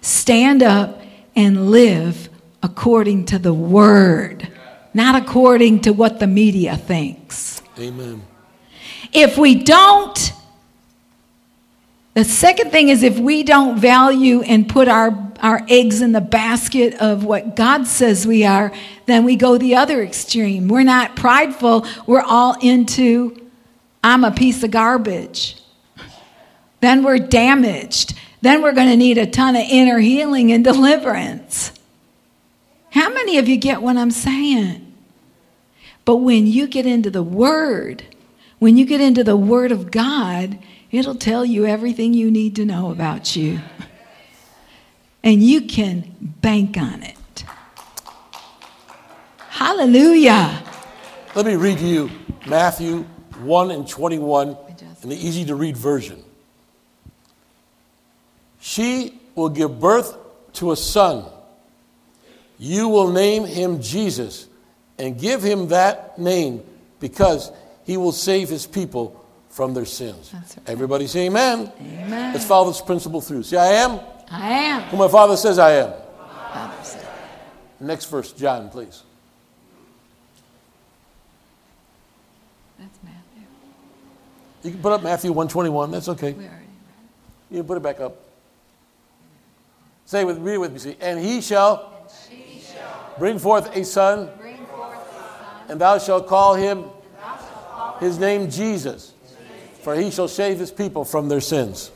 stand 0.00 0.62
up 0.62 1.00
and 1.34 1.70
live 1.70 2.28
according 2.62 3.24
to 3.26 3.38
the 3.38 3.54
word, 3.54 4.48
not 4.92 5.20
according 5.20 5.80
to 5.80 5.92
what 5.92 6.20
the 6.20 6.26
media 6.26 6.76
thinks. 6.76 7.62
Amen. 7.78 8.22
If 9.12 9.38
we 9.38 9.56
don't, 9.56 10.32
the 12.14 12.24
second 12.24 12.70
thing 12.70 12.90
is 12.90 13.02
if 13.02 13.18
we 13.18 13.42
don't 13.42 13.78
value 13.78 14.42
and 14.42 14.68
put 14.68 14.86
our, 14.86 15.32
our 15.40 15.64
eggs 15.68 16.02
in 16.02 16.12
the 16.12 16.20
basket 16.20 16.94
of 16.94 17.24
what 17.24 17.56
God 17.56 17.86
says 17.86 18.26
we 18.26 18.44
are, 18.44 18.72
then 19.06 19.24
we 19.24 19.36
go 19.36 19.56
the 19.56 19.76
other 19.76 20.02
extreme. 20.02 20.68
We're 20.68 20.82
not 20.82 21.16
prideful, 21.16 21.86
we're 22.06 22.22
all 22.22 22.56
into, 22.60 23.48
I'm 24.04 24.24
a 24.24 24.30
piece 24.30 24.62
of 24.62 24.70
garbage. 24.70 25.56
Then 26.80 27.02
we're 27.02 27.18
damaged. 27.18 28.14
Then 28.42 28.60
we're 28.60 28.72
going 28.72 28.88
to 28.88 28.96
need 28.96 29.16
a 29.16 29.26
ton 29.26 29.54
of 29.54 29.62
inner 29.70 30.00
healing 30.00 30.52
and 30.52 30.64
deliverance. 30.64 31.72
How 32.90 33.08
many 33.08 33.38
of 33.38 33.48
you 33.48 33.56
get 33.56 33.80
what 33.80 33.96
I'm 33.96 34.10
saying? 34.10 34.92
But 36.04 36.16
when 36.16 36.46
you 36.46 36.66
get 36.66 36.84
into 36.84 37.08
the 37.08 37.22
Word, 37.22 38.04
when 38.62 38.76
you 38.76 38.84
get 38.84 39.00
into 39.00 39.24
the 39.24 39.36
Word 39.36 39.72
of 39.72 39.90
God, 39.90 40.56
it'll 40.92 41.16
tell 41.16 41.44
you 41.44 41.66
everything 41.66 42.14
you 42.14 42.30
need 42.30 42.54
to 42.54 42.64
know 42.64 42.92
about 42.92 43.34
you. 43.34 43.58
And 45.24 45.42
you 45.42 45.62
can 45.62 46.14
bank 46.20 46.76
on 46.76 47.02
it. 47.02 47.44
Hallelujah. 49.48 50.62
Let 51.34 51.44
me 51.44 51.56
read 51.56 51.78
to 51.78 51.84
you 51.84 52.08
Matthew 52.46 52.98
1 53.40 53.72
and 53.72 53.88
21 53.88 54.56
in 55.02 55.08
the 55.08 55.16
easy 55.16 55.44
to 55.46 55.56
read 55.56 55.76
version. 55.76 56.22
She 58.60 59.18
will 59.34 59.48
give 59.48 59.80
birth 59.80 60.16
to 60.52 60.70
a 60.70 60.76
son. 60.76 61.24
You 62.60 62.86
will 62.86 63.10
name 63.10 63.44
him 63.44 63.82
Jesus 63.82 64.46
and 65.00 65.18
give 65.18 65.42
him 65.42 65.66
that 65.70 66.16
name 66.16 66.62
because 67.00 67.50
he 67.84 67.96
will 67.96 68.12
save 68.12 68.48
his 68.48 68.66
people 68.66 69.24
from 69.48 69.74
their 69.74 69.84
sins. 69.84 70.32
Right. 70.32 70.56
Everybody 70.66 71.06
say 71.06 71.26
amen. 71.26 71.70
Amen. 71.80 72.32
Let's 72.32 72.46
follow 72.46 72.68
this 72.68 72.80
principle 72.80 73.20
through. 73.20 73.42
See, 73.42 73.56
I 73.56 73.66
am 73.66 74.00
I 74.30 74.48
am. 74.48 74.82
who 74.84 74.96
my 74.96 75.08
Father 75.08 75.36
says 75.36 75.58
I 75.58 75.72
am. 75.72 75.92
Opposite. 76.18 77.06
Next 77.80 78.06
verse, 78.06 78.32
John, 78.32 78.70
please. 78.70 79.02
That's 82.78 82.98
Matthew. 83.02 83.46
You 84.62 84.70
can 84.70 84.80
put 84.80 84.92
up 84.92 85.02
Matthew 85.02 85.32
121. 85.32 85.90
That's 85.90 86.08
okay. 86.08 86.32
We 86.32 86.44
already 86.44 86.64
You 87.50 87.56
can 87.58 87.66
put 87.66 87.76
it 87.76 87.82
back 87.82 88.00
up. 88.00 88.16
Say 90.06 90.24
with 90.24 90.38
read 90.38 90.54
it 90.54 90.58
with 90.58 90.72
me. 90.72 90.78
See, 90.78 90.96
and 91.00 91.18
he 91.18 91.40
shall, 91.40 92.06
bring 93.18 93.38
forth 93.38 93.74
a 93.76 93.84
son, 93.84 94.30
and 95.68 95.80
thou 95.80 95.98
shalt 95.98 96.26
call 96.26 96.54
him 96.54 96.84
his 98.02 98.18
name 98.18 98.50
Jesus, 98.50 99.12
for 99.82 99.94
he 99.94 100.10
shall 100.10 100.28
save 100.28 100.58
his 100.58 100.70
people 100.70 101.04
from 101.04 101.28
their 101.28 101.40
sins. 101.40 101.90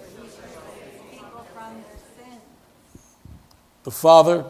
The 3.84 3.90
Father 3.90 4.44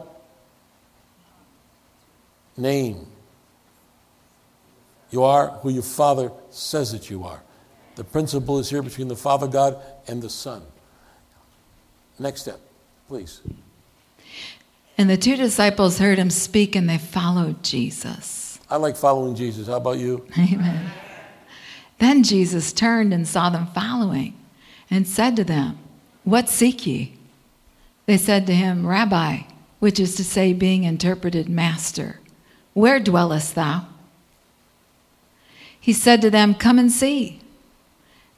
name. 2.57 3.07
You 5.11 5.23
are 5.23 5.49
who 5.49 5.71
your 5.71 5.83
Father 5.83 6.33
says 6.51 6.93
that 6.93 7.11
you 7.11 7.25
are. 7.25 7.43
The 7.95 8.05
principle 8.05 8.59
is 8.59 8.69
here 8.69 8.83
between 8.83 9.09
the 9.09 9.17
Father 9.17 9.47
God 9.47 9.81
and 10.07 10.23
the 10.23 10.31
Son. 10.31 10.63
Next 12.19 12.43
step, 12.43 12.61
please. 13.09 13.41
And 14.99 15.11
the 15.11 15.17
two 15.17 15.37
disciples 15.37 15.99
heard 15.99 16.19
him 16.19 16.31
speak 16.31 16.75
and 16.75 16.89
they 16.89 16.99
followed 16.99 17.63
Jesus. 17.63 18.59
I 18.69 18.77
like 18.77 18.97
following 18.97 19.35
Jesus. 19.35 19.67
How 19.67 19.77
about 19.77 19.99
you? 19.99 20.27
Amen. 20.39 20.91
Then 21.99 22.23
Jesus 22.23 22.73
turned 22.73 23.13
and 23.13 23.27
saw 23.27 23.51
them 23.51 23.69
following 23.69 24.35
and 24.91 25.07
said 25.07 25.37
to 25.37 25.45
them, 25.45 25.79
What 26.25 26.49
seek 26.49 26.87
ye? 26.87 27.17
They 28.07 28.17
said 28.17 28.47
to 28.47 28.55
him, 28.55 28.87
Rabbi, 28.87 29.43
which 29.81 29.99
is 29.99 30.15
to 30.17 30.25
say, 30.25 30.53
being 30.53 30.85
interpreted, 30.85 31.49
Master, 31.49 32.21
where 32.73 33.01
dwellest 33.01 33.55
thou? 33.55 33.87
He 35.81 35.93
said 35.93 36.21
to 36.23 36.31
them, 36.31 36.55
Come 36.55 36.79
and 36.79 36.91
see. 36.91 37.41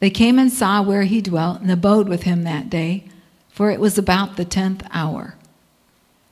They 0.01 0.11
came 0.11 0.39
and 0.39 0.53
saw 0.53 0.83
where 0.83 1.03
he 1.03 1.21
dwelt 1.21 1.61
and 1.61 1.71
abode 1.71 2.09
with 2.09 2.23
him 2.23 2.45
that 2.45 2.71
day, 2.71 3.05
for 3.51 3.71
it 3.71 3.81
was 3.81 3.99
about 3.99 4.37
the 4.37 4.45
tenth 4.45 4.87
hour. 4.93 5.35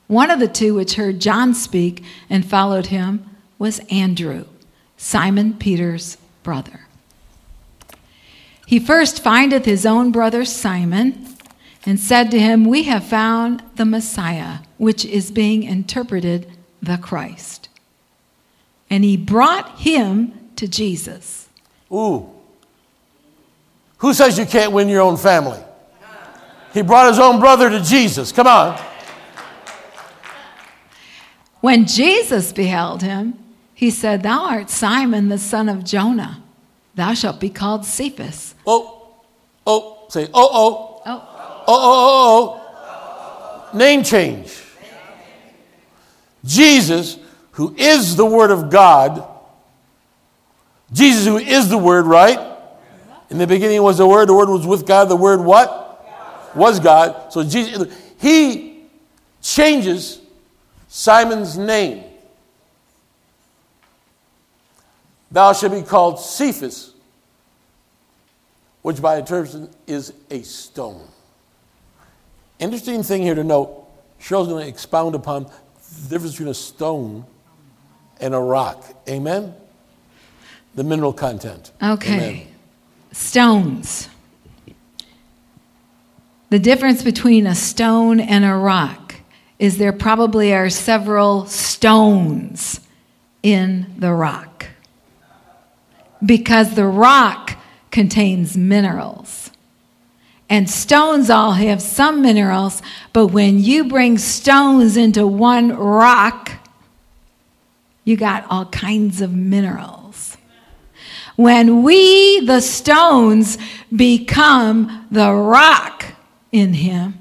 One 0.07 0.31
of 0.31 0.39
the 0.39 0.49
two 0.49 0.75
which 0.75 0.95
heard 0.95 1.21
John 1.21 1.53
speak 1.53 2.05
and 2.31 2.49
followed 2.49 2.87
him 2.87 3.29
was 3.59 3.81
Andrew, 3.91 4.45
Simon 4.97 5.55
Peter's 5.55 6.17
brother. 6.43 6.86
He 8.67 8.81
first 8.81 9.23
findeth 9.23 9.65
his 9.65 9.87
own 9.87 10.11
brother 10.11 10.45
Simon 10.45 11.25
and 11.87 12.01
said 12.01 12.33
to 12.33 12.39
him, 12.41 12.65
We 12.65 12.83
have 12.83 13.05
found 13.05 13.63
the 13.77 13.85
Messiah, 13.85 14.59
which 14.77 15.05
is 15.05 15.31
being 15.31 15.63
interpreted 15.63 16.51
the 16.83 16.99
Christ. 16.99 17.69
And 18.91 19.05
he 19.05 19.17
brought 19.17 19.79
him 19.79 20.51
to 20.57 20.67
Jesus. 20.67 21.49
Ooh. 21.93 22.29
Who 23.99 24.13
says 24.13 24.37
you 24.37 24.47
can't 24.47 24.73
win 24.73 24.89
your 24.89 25.03
own 25.03 25.17
family? 25.17 25.61
He 26.75 26.83
brought 26.83 27.09
his 27.09 27.21
own 27.21 27.39
brother 27.39 27.71
to 27.71 27.81
Jesus. 27.81 28.33
Come 28.33 28.49
on. 28.49 28.79
When 31.61 31.87
Jesus 31.87 32.53
beheld 32.53 33.03
him, 33.03 33.39
he 33.75 33.91
said, 33.91 34.23
Thou 34.23 34.45
art 34.45 34.71
Simon, 34.71 35.29
the 35.29 35.39
son 35.39 35.69
of 35.69 35.85
Jonah. 35.85 36.43
Thou 36.97 37.15
shalt 37.15 37.39
be 37.39 37.51
called 37.51 37.85
Cephas. 37.85 38.55
Oh, 38.67 39.15
oh, 39.67 40.07
say, 40.09 40.29
oh, 40.35 40.51
oh, 40.53 41.03
oh, 41.07 41.37
Oh, 41.69 41.73
oh, 41.73 41.75
oh, 41.75 42.61
oh, 42.63 43.71
oh. 43.73 43.77
Name 43.77 44.03
change. 44.03 44.63
Jesus, 46.45 47.19
who 47.53 47.75
is 47.77 48.17
the 48.17 48.25
Word 48.25 48.51
of 48.51 48.71
God, 48.71 49.27
Jesus, 50.93 51.27
who 51.27 51.39
is 51.39 51.69
the 51.69 51.79
Word, 51.79 52.07
right? 52.07 52.39
In 53.31 53.39
the 53.39 53.47
beginning 53.47 53.83
was 53.83 53.99
the 53.99 54.07
Word, 54.07 54.29
the 54.29 54.35
Word 54.35 54.49
was 54.49 54.67
with 54.67 54.87
God, 54.87 55.09
the 55.09 55.17
Word 55.17 55.41
what? 55.41 55.83
Was 56.55 56.79
God. 56.79 57.33
So 57.33 57.43
Jesus, 57.43 57.93
he 58.21 58.85
changes 59.43 60.21
Simon's 60.89 61.59
name. 61.59 62.05
Thou 65.37 65.53
shalt 65.53 65.75
be 65.75 65.83
called 65.83 66.19
Cephas, 66.19 66.95
which 68.81 69.03
by 69.03 69.19
interpretation 69.19 69.69
is 69.87 70.15
a 70.31 70.41
stone. 70.41 71.07
Interesting 72.59 73.03
thing 73.03 73.21
here 73.21 73.35
to 73.35 73.45
note 73.45 73.87
Cheryl's 74.19 74.49
going 74.49 74.63
to 74.63 74.69
expound 74.71 75.15
upon 75.15 75.43
the 75.45 76.09
difference 76.09 76.33
between 76.33 76.49
a 76.49 76.55
stone 76.55 77.27
and 78.19 78.35
a 78.35 78.39
rock. 78.39 78.83
Amen? 79.11 79.53
The 80.75 80.83
mineral 80.83 81.13
content. 81.13 81.71
okay. 81.83 82.31
Amen. 82.31 82.47
Stones. 83.13 84.09
The 86.49 86.59
difference 86.59 87.03
between 87.03 87.47
a 87.47 87.55
stone 87.55 88.21
and 88.21 88.43
a 88.43 88.55
rock 88.55 89.17
is 89.59 89.77
there 89.77 89.93
probably 89.93 90.55
are 90.55 90.71
several 90.71 91.45
stones 91.45 92.81
in 93.43 93.93
the 93.99 94.15
rock 94.15 94.69
because 96.25 96.75
the 96.75 96.87
rock 96.87 97.59
contains 97.91 98.57
minerals. 98.57 99.51
And 100.49 100.71
stones 100.71 101.29
all 101.29 101.53
have 101.53 101.83
some 101.83 102.23
minerals, 102.23 102.81
but 103.13 103.29
when 103.29 103.59
you 103.59 103.89
bring 103.89 104.17
stones 104.17 104.97
into 104.97 105.27
one 105.27 105.77
rock, 105.77 106.53
you 108.05 108.17
got 108.17 108.47
all 108.49 108.67
kinds 108.67 109.21
of 109.21 109.35
minerals. 109.35 110.37
When 111.35 111.83
we, 111.83 112.41
the 112.41 112.61
stones, 112.61 113.59
become 113.95 115.07
the 115.11 115.33
rock 115.33 116.05
in 116.53 116.73
Him, 116.73 117.19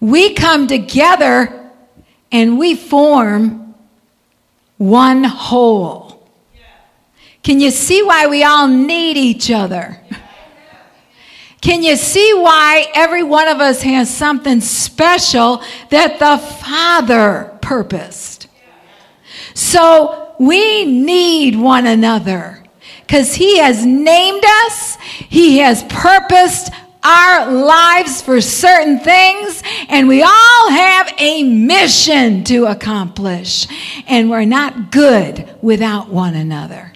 we 0.00 0.34
come 0.34 0.66
together 0.66 1.70
and 2.32 2.58
we 2.58 2.74
form 2.74 3.74
one 4.76 5.22
whole. 5.22 6.01
Can 7.42 7.58
you 7.58 7.70
see 7.70 8.02
why 8.02 8.26
we 8.26 8.44
all 8.44 8.68
need 8.68 9.16
each 9.16 9.50
other? 9.50 10.00
Can 11.60 11.82
you 11.82 11.96
see 11.96 12.34
why 12.34 12.86
every 12.94 13.22
one 13.22 13.46
of 13.48 13.60
us 13.60 13.82
has 13.82 14.12
something 14.12 14.60
special 14.60 15.62
that 15.90 16.18
the 16.18 16.38
Father 16.38 17.56
purposed? 17.62 18.48
So 19.54 20.34
we 20.38 20.84
need 20.84 21.56
one 21.56 21.86
another 21.86 22.62
because 23.00 23.34
He 23.34 23.58
has 23.58 23.84
named 23.86 24.44
us, 24.66 24.96
He 24.96 25.58
has 25.58 25.84
purposed 25.84 26.72
our 27.04 27.50
lives 27.50 28.22
for 28.22 28.40
certain 28.40 28.98
things, 29.00 29.62
and 29.88 30.06
we 30.06 30.22
all 30.22 30.70
have 30.70 31.12
a 31.18 31.42
mission 31.42 32.44
to 32.44 32.66
accomplish. 32.66 33.66
And 34.06 34.30
we're 34.30 34.44
not 34.44 34.92
good 34.92 35.48
without 35.60 36.08
one 36.08 36.34
another. 36.34 36.91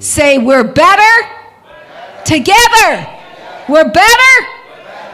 Say, 0.00 0.38
we're 0.38 0.64
better 0.64 1.28
together. 2.24 3.06
We're 3.68 3.90
better 3.90 4.46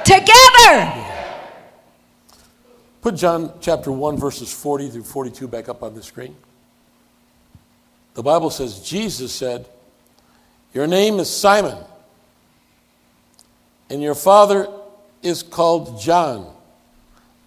together. 0.05 1.05
Put 3.01 3.16
John 3.16 3.53
chapter 3.61 3.92
1, 3.92 4.16
verses 4.16 4.53
40 4.53 4.90
through 4.90 5.03
42 5.03 5.49
back 5.49 5.68
up 5.68 5.83
on 5.83 5.94
the 5.94 6.03
screen. 6.03 6.37
The 8.14 8.23
Bible 8.23 8.51
says, 8.51 8.81
Jesus 8.81 9.33
said, 9.33 9.68
Your 10.73 10.87
name 10.87 11.18
is 11.18 11.29
Simon, 11.29 11.77
and 13.90 14.03
your 14.03 14.14
father 14.14 14.68
is 15.23 15.42
called 15.42 16.01
John. 16.01 16.51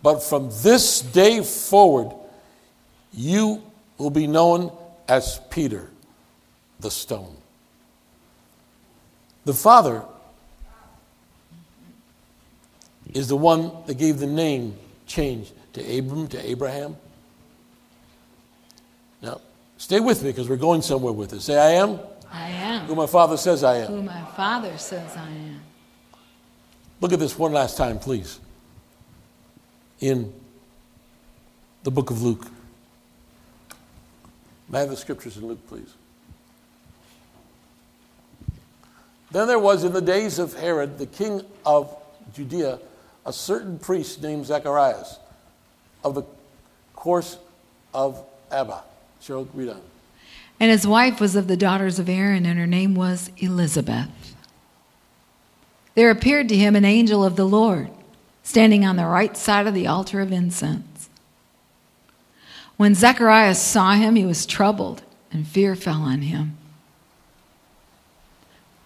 But 0.04 0.21
from 0.21 0.50
this 0.62 1.02
day 1.02 1.41
forward, 1.41 2.13
you 3.12 3.63
will 3.97 4.10
be 4.10 4.28
known 4.28 4.71
as 5.08 5.39
Peter, 5.50 5.89
the 6.80 6.92
stone. 6.92 7.36
The 9.46 9.54
Father 9.54 10.04
is 13.13 13.28
the 13.28 13.38
one 13.38 13.72
that 13.86 13.96
gave 13.98 14.20
the 14.20 14.28
name 14.28 14.78
change 15.06 15.52
to 15.74 15.98
Abram, 15.98 16.28
to 16.28 16.50
Abraham. 16.50 16.98
Now, 19.22 19.42
stay 19.78 20.00
with 20.00 20.22
me 20.22 20.30
because 20.30 20.50
we're 20.50 20.58
going 20.58 20.82
somewhere 20.82 21.13
with 21.13 21.32
this. 21.32 21.46
Say, 21.46 21.58
I 21.58 21.72
am 21.82 22.00
I 22.32 22.50
am 22.50 22.86
who 22.86 22.96
my 22.96 23.08
Father 23.08 23.38
says 23.38 23.63
I 23.63 23.78
am. 23.78 23.88
who 23.88 24.02
my 24.04 24.22
Father 24.36 24.78
says 24.78 25.16
I 25.16 25.30
am. 25.30 25.62
Look 27.00 27.13
at 27.13 27.20
this 27.20 27.38
one 27.38 27.54
last 27.54 27.78
time, 27.78 28.00
please. 28.00 28.40
In 30.00 30.34
the 31.84 31.92
book 31.92 32.10
of 32.10 32.22
Luke. 32.22 32.48
May 34.70 34.80
I 34.80 34.82
have 34.82 34.90
the 34.90 34.98
scriptures 34.98 35.38
in 35.38 35.48
Luke, 35.48 35.66
please? 35.68 35.94
Then 39.38 39.47
there 39.47 39.60
was 39.60 39.84
in 39.84 39.93
the 39.93 40.02
days 40.02 40.39
of 40.39 40.56
Herod, 40.56 40.97
the 40.97 41.06
king 41.06 41.43
of 41.63 41.95
Judea, 42.34 42.80
a 43.23 43.32
certain 43.32 43.78
priest 43.78 44.23
named 44.23 44.47
Zacharias 44.47 45.19
of 46.04 46.15
the 46.15 46.23
course 46.95 47.38
of 47.93 48.26
Abia. 48.52 48.82
Cheryl, 49.21 49.47
read 49.54 49.69
on. 49.69 49.82
And 50.60 50.71
his 50.71 50.88
wife 50.88 51.21
was 51.21 51.36
of 51.36 51.47
the 51.47 51.56
daughters 51.56 52.00
of 52.00 52.10
Aaron, 52.10 52.47
and 52.47 52.58
her 52.58 52.65
name 52.65 52.95
was 52.95 53.30
Elizabeth. 53.38 54.10
There 55.93 56.10
appeared 56.10 56.50
to 56.50 56.58
him 56.58 56.76
an 56.76 56.84
angel 56.84 57.23
of 57.23 57.36
the 57.36 57.45
Lord, 57.45 57.91
standing 58.41 58.84
on 58.88 58.95
the 58.95 59.06
right 59.06 59.38
side 59.38 59.67
of 59.67 59.76
the 59.76 59.86
altar 59.86 60.19
of 60.19 60.32
incense. 60.32 61.10
When 62.76 62.95
Zacharias 62.95 63.62
saw 63.62 63.91
him, 63.91 64.15
he 64.15 64.26
was 64.26 64.47
troubled, 64.47 65.04
and 65.32 65.47
fear 65.47 65.76
fell 65.76 66.02
on 66.02 66.23
him. 66.23 66.58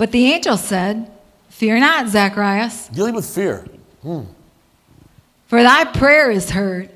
But 0.01 0.11
the 0.11 0.33
angel 0.33 0.57
said, 0.57 1.11
Fear 1.49 1.81
not, 1.81 2.07
Zacharias, 2.07 2.87
Dealing 2.87 3.13
with 3.13 3.23
fear. 3.23 3.67
for 4.01 5.61
thy 5.61 5.83
prayer 5.83 6.31
is 6.31 6.49
heard, 6.49 6.89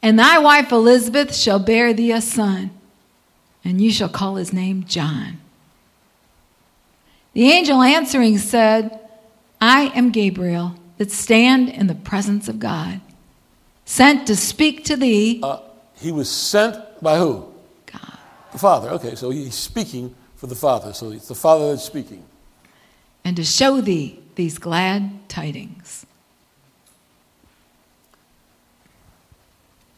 and 0.00 0.16
thy 0.16 0.38
wife 0.38 0.70
Elizabeth 0.70 1.34
shall 1.34 1.58
bear 1.58 1.92
thee 1.92 2.12
a 2.12 2.20
son, 2.20 2.70
and 3.64 3.80
you 3.80 3.90
shall 3.90 4.08
call 4.08 4.36
his 4.36 4.52
name 4.52 4.84
John. 4.84 5.40
The 7.32 7.50
angel 7.50 7.82
answering 7.82 8.38
said, 8.38 9.00
I 9.60 9.86
am 9.96 10.12
Gabriel, 10.12 10.76
that 10.98 11.10
stand 11.10 11.68
in 11.68 11.88
the 11.88 11.96
presence 11.96 12.46
of 12.46 12.60
God, 12.60 13.00
sent 13.84 14.28
to 14.28 14.36
speak 14.36 14.84
to 14.84 14.96
thee. 14.96 15.40
Uh, 15.42 15.62
he 15.94 16.12
was 16.12 16.30
sent 16.30 16.76
by 17.02 17.18
who? 17.18 17.52
God. 17.86 18.18
The 18.52 18.58
Father. 18.58 18.90
Okay, 18.90 19.16
so 19.16 19.30
he's 19.30 19.56
speaking 19.56 20.14
for 20.40 20.46
the 20.46 20.54
Father. 20.54 20.94
So 20.94 21.10
it's 21.10 21.28
the 21.28 21.34
Father 21.34 21.68
that's 21.70 21.84
speaking. 21.84 22.24
and 23.26 23.36
to 23.36 23.44
show 23.44 23.82
thee 23.82 24.18
these 24.36 24.56
glad 24.56 25.28
tidings. 25.28 26.06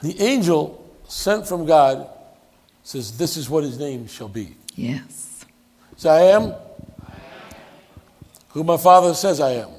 The 0.02 0.20
angel 0.20 0.84
sent 1.06 1.46
from 1.46 1.64
God 1.64 2.08
says, 2.82 3.16
This 3.16 3.36
is 3.36 3.48
what 3.48 3.62
his 3.62 3.78
name 3.78 4.08
shall 4.08 4.26
be. 4.26 4.56
Yes. 4.74 5.44
So 5.96 6.10
I 6.10 6.22
am 6.22 6.54
who 8.48 8.64
my 8.64 8.76
Father 8.76 9.14
says 9.14 9.38
I 9.38 9.52
am. 9.52 9.70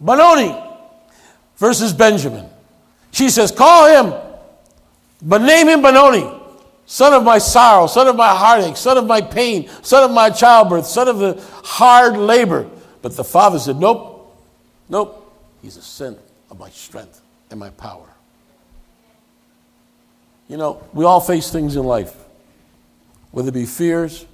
Benoni 0.00 0.60
versus 1.56 1.92
Benjamin. 1.92 2.46
She 3.12 3.30
says, 3.30 3.52
Call 3.52 3.86
him, 3.86 4.20
but 5.22 5.40
name 5.40 5.68
him 5.68 5.82
Benoni, 5.82 6.28
son 6.86 7.12
of 7.12 7.22
my 7.22 7.38
sorrow, 7.38 7.86
son 7.86 8.08
of 8.08 8.16
my 8.16 8.34
heartache, 8.34 8.76
son 8.76 8.98
of 8.98 9.06
my 9.06 9.20
pain, 9.20 9.68
son 9.82 10.04
of 10.04 10.10
my 10.10 10.30
childbirth, 10.30 10.86
son 10.86 11.08
of 11.08 11.18
the 11.18 11.42
hard 11.64 12.16
labor. 12.16 12.68
But 13.02 13.16
the 13.16 13.24
father 13.24 13.58
said, 13.58 13.76
Nope, 13.76 14.34
nope. 14.88 15.20
He's 15.62 15.76
a 15.76 15.82
son 15.82 16.18
of 16.50 16.58
my 16.58 16.70
strength 16.70 17.20
and 17.50 17.58
my 17.58 17.70
power. 17.70 18.08
You 20.48 20.58
know, 20.58 20.82
we 20.92 21.04
all 21.04 21.20
face 21.20 21.50
things 21.50 21.76
in 21.76 21.84
life, 21.84 22.14
whether 23.30 23.48
it 23.48 23.54
be 23.54 23.64
fears, 23.64 24.26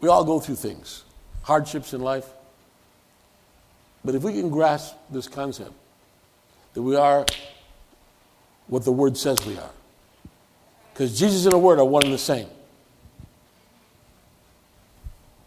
we 0.00 0.08
all 0.08 0.24
go 0.24 0.38
through 0.38 0.56
things, 0.56 1.02
hardships 1.42 1.94
in 1.94 2.00
life. 2.00 2.26
But 4.04 4.14
if 4.14 4.22
we 4.22 4.32
can 4.32 4.50
grasp 4.50 4.94
this 5.10 5.26
concept 5.26 5.72
that 6.74 6.82
we 6.82 6.94
are 6.94 7.24
what 8.66 8.84
the 8.84 8.92
Word 8.92 9.16
says 9.16 9.44
we 9.46 9.56
are, 9.56 9.70
because 10.96 11.18
Jesus 11.18 11.44
and 11.44 11.52
the 11.52 11.58
Word 11.58 11.78
are 11.78 11.84
one 11.84 12.04
and 12.04 12.14
the 12.14 12.18
same. 12.18 12.48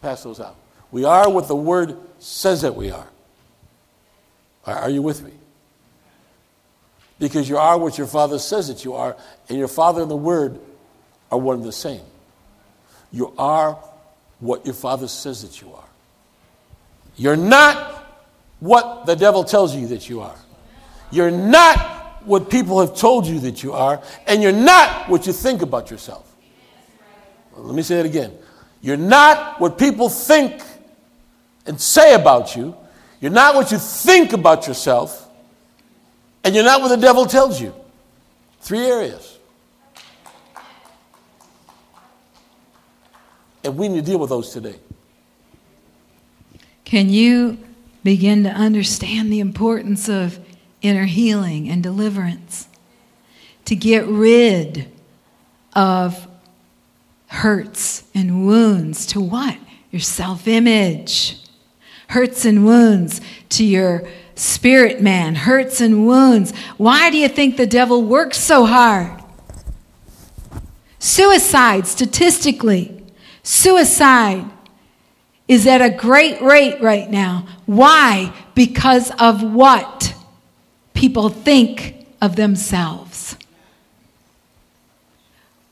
Pass 0.00 0.22
those 0.22 0.38
out. 0.38 0.54
We 0.92 1.04
are 1.04 1.28
what 1.28 1.48
the 1.48 1.56
Word 1.56 1.96
says 2.20 2.62
that 2.62 2.76
we 2.76 2.92
are. 2.92 3.08
Are, 4.64 4.88
you 4.88 5.02
with 5.02 5.24
me? 5.24 5.32
Because 7.18 7.48
you 7.48 7.58
are 7.58 7.76
what 7.76 7.98
your 7.98 8.06
Father 8.06 8.38
says 8.38 8.68
that 8.68 8.84
you 8.84 8.94
are, 8.94 9.16
and 9.48 9.58
your 9.58 9.66
Father 9.66 10.02
and 10.02 10.10
the 10.10 10.16
Word 10.16 10.60
are 11.32 11.38
one 11.38 11.56
and 11.56 11.64
the 11.64 11.72
same. 11.72 12.02
You 13.10 13.34
are 13.36 13.76
what 14.38 14.64
your 14.64 14.74
Father 14.74 15.08
says 15.08 15.42
that 15.42 15.60
you 15.60 15.74
are. 15.74 15.88
You're 17.16 17.36
not 17.36 18.22
what 18.60 19.04
the 19.04 19.16
devil 19.16 19.42
tells 19.42 19.74
you 19.74 19.88
that 19.88 20.08
you 20.08 20.20
are. 20.20 20.36
You're 21.10 21.32
not 21.32 21.99
what 22.24 22.50
people 22.50 22.80
have 22.80 22.96
told 22.96 23.26
you 23.26 23.40
that 23.40 23.62
you 23.62 23.72
are, 23.72 24.02
and 24.26 24.42
you're 24.42 24.52
not 24.52 25.08
what 25.08 25.26
you 25.26 25.32
think 25.32 25.62
about 25.62 25.90
yourself. 25.90 26.34
Well, 27.52 27.64
let 27.64 27.74
me 27.74 27.82
say 27.82 27.96
that 27.96 28.06
again. 28.06 28.32
You're 28.80 28.96
not 28.96 29.60
what 29.60 29.78
people 29.78 30.08
think 30.08 30.62
and 31.66 31.80
say 31.80 32.14
about 32.14 32.56
you. 32.56 32.76
You're 33.20 33.30
not 33.30 33.54
what 33.54 33.70
you 33.70 33.78
think 33.78 34.32
about 34.32 34.66
yourself, 34.66 35.28
and 36.42 36.54
you're 36.54 36.64
not 36.64 36.80
what 36.80 36.88
the 36.88 36.96
devil 36.96 37.26
tells 37.26 37.60
you. 37.60 37.74
Three 38.60 38.86
areas. 38.86 39.38
And 43.62 43.76
we 43.76 43.88
need 43.88 43.96
to 43.96 44.02
deal 44.02 44.18
with 44.18 44.30
those 44.30 44.52
today. 44.52 44.76
Can 46.84 47.10
you 47.10 47.58
begin 48.02 48.44
to 48.44 48.50
understand 48.50 49.30
the 49.30 49.40
importance 49.40 50.08
of 50.08 50.38
inner 50.82 51.04
healing 51.04 51.68
and 51.68 51.82
deliverance? 51.82 52.68
To 53.66 53.76
get 53.76 54.06
rid 54.06 54.90
of 55.74 56.26
hurts 57.28 58.04
and 58.14 58.46
wounds 58.46 59.06
to 59.06 59.20
what? 59.20 59.56
Your 59.90 60.00
self 60.00 60.48
image. 60.48 61.36
Hurts 62.08 62.44
and 62.44 62.64
wounds 62.64 63.20
to 63.50 63.64
your 63.64 64.08
spirit 64.34 65.00
man. 65.00 65.34
Hurts 65.34 65.80
and 65.80 66.06
wounds. 66.06 66.52
Why 66.76 67.10
do 67.10 67.18
you 67.18 67.28
think 67.28 67.56
the 67.56 67.66
devil 67.66 68.02
works 68.02 68.38
so 68.38 68.64
hard? 68.64 69.22
Suicide, 70.98 71.86
statistically, 71.86 73.02
suicide 73.42 74.44
is 75.48 75.66
at 75.66 75.80
a 75.80 75.90
great 75.90 76.40
rate 76.42 76.80
right 76.80 77.10
now. 77.10 77.46
Why? 77.66 78.32
Because 78.54 79.10
of 79.18 79.42
what 79.42 80.09
people 81.00 81.30
think 81.30 82.06
of 82.20 82.36
themselves. 82.36 83.34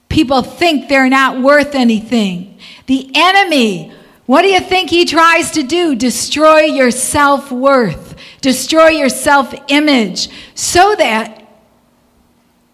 People 0.09 0.41
think 0.41 0.89
they're 0.89 1.11
not 1.11 1.43
worth 1.43 1.75
anything. 1.75 2.59
The 2.87 3.11
enemy, 3.15 3.93
what 4.25 4.41
do 4.41 4.49
you 4.49 4.61
think 4.61 4.89
he 4.89 5.05
tries 5.05 5.51
to 5.51 5.63
do? 5.63 5.95
Destroy 5.95 6.61
your 6.61 6.91
self 6.91 7.53
worth, 7.53 8.15
destroy 8.41 8.89
your 8.89 9.11
self 9.11 9.55
image, 9.69 10.31
so 10.55 10.95
that 10.95 11.47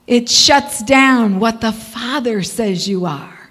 it 0.07 0.29
shuts 0.29 0.81
down 0.85 1.41
what 1.41 1.61
the 1.61 1.73
Father 1.73 2.45
says 2.45 2.87
you 2.87 3.05
are. 3.05 3.51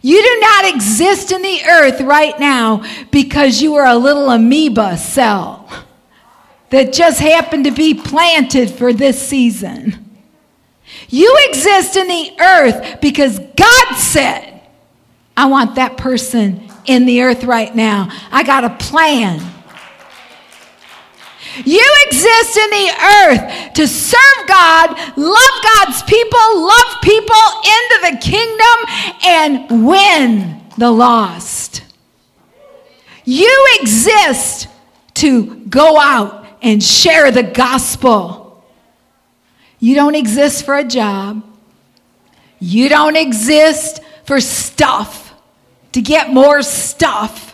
You 0.00 0.22
do 0.22 0.40
not 0.40 0.74
exist 0.74 1.32
in 1.32 1.42
the 1.42 1.64
earth 1.66 2.00
right 2.00 2.40
now 2.40 2.82
because 3.10 3.60
you 3.60 3.74
are 3.74 3.86
a 3.86 3.96
little 3.96 4.30
amoeba 4.30 4.96
cell 4.96 5.68
that 6.74 6.92
just 6.92 7.20
happened 7.20 7.62
to 7.62 7.70
be 7.70 7.94
planted 7.94 8.68
for 8.68 8.92
this 8.92 9.24
season. 9.24 10.18
You 11.08 11.38
exist 11.48 11.94
in 11.94 12.08
the 12.08 12.32
earth 12.40 13.00
because 13.00 13.38
God 13.38 13.94
said, 13.94 14.60
I 15.36 15.46
want 15.46 15.76
that 15.76 15.96
person 15.96 16.68
in 16.86 17.06
the 17.06 17.22
earth 17.22 17.44
right 17.44 17.72
now. 17.72 18.08
I 18.32 18.42
got 18.42 18.64
a 18.64 18.70
plan. 18.70 19.40
You 21.64 21.96
exist 22.08 22.56
in 22.56 22.70
the 22.70 22.90
earth 23.20 23.74
to 23.74 23.86
serve 23.86 24.48
God, 24.48 24.98
love 25.16 25.62
God's 25.76 26.02
people, 26.02 26.60
love 26.60 26.96
people 27.04 27.36
into 27.62 27.98
the 28.10 28.18
kingdom, 28.20 28.76
and 29.24 29.86
win 29.86 30.60
the 30.76 30.90
lost. 30.90 31.84
You 33.24 33.68
exist 33.80 34.66
to 35.14 35.54
go 35.66 36.00
out 36.00 36.43
and 36.64 36.82
share 36.82 37.30
the 37.30 37.42
gospel. 37.42 38.64
You 39.78 39.94
don't 39.94 40.14
exist 40.14 40.64
for 40.64 40.76
a 40.76 40.82
job. 40.82 41.44
You 42.58 42.88
don't 42.88 43.16
exist 43.16 44.00
for 44.24 44.40
stuff, 44.40 45.34
to 45.92 46.00
get 46.00 46.32
more 46.32 46.62
stuff. 46.62 47.52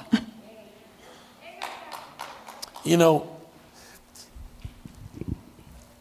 You 2.84 2.96
know, 2.96 3.36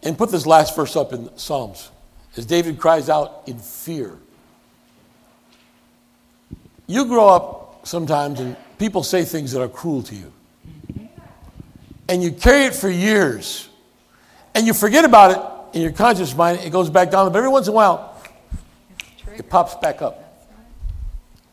and 0.04 0.17
put 0.17 0.32
this 0.32 0.45
last 0.45 0.76
verse 0.76 0.95
up 0.95 1.12
in 1.12 1.36
Psalms 1.38 1.89
as 2.38 2.45
David 2.45 2.80
cries 2.80 3.10
out 3.10 3.43
in 3.48 3.60
fear. 3.60 4.17
You 6.88 7.06
grow 7.06 7.28
up 7.28 7.88
sometimes 7.88 8.39
and 8.39 8.56
people 8.78 9.04
say 9.04 9.26
things 9.26 9.52
that 9.52 9.62
are 9.62 9.67
cruel 9.67 10.04
to 10.04 10.15
you. 10.15 10.32
And 12.10 12.22
you 12.22 12.32
carry 12.32 12.65
it 12.65 12.76
for 12.76 12.89
years. 12.89 13.69
And 14.54 14.67
you 14.67 14.74
forget 14.74 15.06
about 15.06 15.32
it 15.32 15.78
in 15.78 15.84
your 15.84 15.91
conscious 15.91 16.36
mind, 16.36 16.62
it 16.62 16.72
goes 16.72 16.89
back 16.89 17.12
down. 17.12 17.32
But 17.32 17.38
every 17.38 17.50
once 17.50 17.67
in 17.67 17.74
a 17.74 17.76
while, 17.76 18.22
it 19.38 19.50
pops 19.50 19.76
back 19.76 20.02
up. 20.02 20.26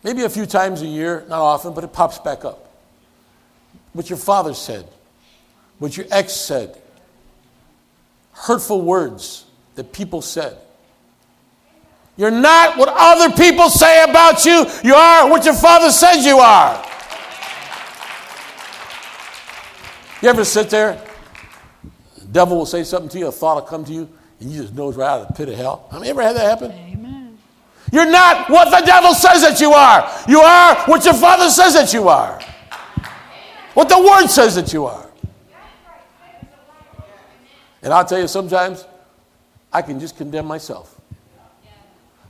Maybe 0.03 0.23
a 0.23 0.29
few 0.29 0.47
times 0.47 0.83
a 0.83 0.87
year, 0.87 1.25
not 1.29 1.41
often, 1.41 1.75
but 1.75 1.85
it 1.85 1.93
pops 1.93 2.19
back 2.19 2.45
up. 2.45 2.73
What 3.93 4.09
your 4.09 4.19
father 4.19 4.55
said, 4.55 4.89
what 5.79 5.97
your 5.97 6.07
ex 6.11 6.33
said, 6.33 6.81
hurtful 8.33 8.83
words 8.83 9.45
that 9.75 9.93
people 9.93 10.23
said. 10.23 10.57
You're 12.17 12.31
not 12.31 12.79
what 12.79 12.89
other 12.91 13.35
people 13.37 13.69
say 13.69 14.05
about 14.05 14.45
you, 14.45 14.65
you 14.83 14.95
are 14.95 15.29
what 15.29 15.45
your 15.45 15.55
father 15.55 15.91
says 15.91 16.25
you 16.25 16.39
are. 16.39 16.86
You 20.23 20.29
ever 20.29 20.45
sit 20.45 20.71
there? 20.71 21.01
The 22.19 22.27
devil 22.27 22.57
will 22.57 22.67
say 22.67 22.85
something 22.85 23.09
to 23.11 23.19
you, 23.19 23.27
a 23.29 23.33
thought 23.33 23.57
will 23.57 23.63
come 23.63 23.85
to 23.85 23.93
you, 23.93 24.09
and 24.41 24.51
you 24.51 24.63
just 24.63 24.75
nose 24.75 24.97
right 24.97 25.09
out 25.09 25.21
of 25.23 25.29
the 25.29 25.35
pit 25.35 25.49
of 25.49 25.57
hell. 25.57 25.89
Have 25.93 26.03
you 26.03 26.11
ever 26.11 26.23
had 26.23 26.37
that 26.37 26.47
happen? 26.47 26.73
Amen. 26.73 27.39
You're 27.93 28.11
not 28.11 28.51
what 28.51 28.71
the 28.71 28.85
devil 28.85 29.15
says 29.15 29.43
that 29.43 29.61
you 29.61 29.73
are. 29.73 30.11
You 30.29 30.41
are 30.41 30.77
what 30.87 31.05
your 31.05 31.15
father 31.15 31.49
says 31.51 31.75
that 31.75 31.93
you 31.93 32.09
are. 32.09 32.41
What 33.75 33.89
the 33.89 33.99
word 33.99 34.27
says 34.29 34.55
that 34.57 34.73
you 34.73 34.87
are. 34.87 35.07
And 37.83 37.93
I'll 37.93 38.05
tell 38.05 38.19
you, 38.19 38.27
sometimes 38.27 38.85
I 39.73 39.83
can 39.83 40.01
just 40.01 40.17
condemn 40.17 40.47
myself. 40.47 41.01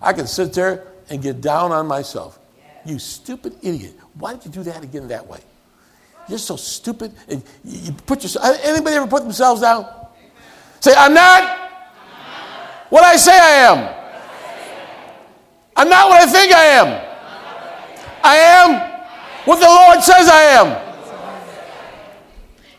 I 0.03 0.13
can 0.13 0.27
sit 0.27 0.53
there 0.53 0.89
and 1.09 1.23
get 1.23 1.41
down 1.41 1.73
on 1.73 1.87
myself. 1.87 2.39
You 2.85 2.99
stupid 2.99 3.57
idiot. 3.63 3.95
Why 4.15 4.35
did 4.35 4.47
you 4.47 4.51
do 4.51 4.63
that 4.65 4.83
again 4.83 5.09
that 5.09 5.27
way? 5.27 5.41
You're 6.29 6.39
so 6.39 6.57
stupid. 6.57 7.13
And 7.29 7.43
you 7.65 7.93
put 7.93 8.23
yourself, 8.23 8.59
anybody 8.63 8.97
ever 8.97 9.07
put 9.07 9.23
themselves 9.23 9.61
down? 9.61 9.87
Say, 10.81 10.95
I'm 10.97 11.15
not 11.15 11.71
what 12.91 13.05
I 13.05 13.17
say 13.17 13.33
I 13.33 13.51
am. 13.67 13.95
I'm 15.77 15.89
not 15.89 16.09
what 16.09 16.23
I 16.23 16.27
think 16.27 16.53
I 16.53 16.65
am. 16.65 17.07
I 18.23 18.37
am 18.37 18.93
what 19.45 19.61
the 19.61 19.67
Lord 19.67 20.03
says 20.03 20.29
I 20.29 20.43
am. 20.43 20.83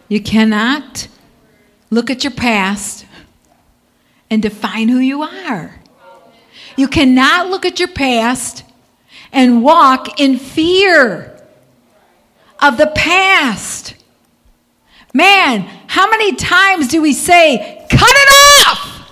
You 0.10 0.21
cannot 0.21 1.07
look 1.89 2.10
at 2.10 2.23
your 2.23 2.31
past 2.33 3.05
and 4.29 4.41
define 4.41 4.89
who 4.89 4.99
you 4.99 5.21
are. 5.21 5.75
You 6.75 6.88
cannot 6.88 7.49
look 7.49 7.65
at 7.65 7.79
your 7.79 7.89
past 7.89 8.63
and 9.31 9.63
walk 9.63 10.19
in 10.19 10.38
fear 10.38 11.37
of 12.59 12.77
the 12.77 12.87
past. 12.87 13.95
Man, 15.13 15.61
how 15.87 16.09
many 16.09 16.35
times 16.35 16.87
do 16.87 17.01
we 17.01 17.13
say, 17.13 17.85
cut 17.89 18.11
it 18.11 18.67
off? 18.67 19.11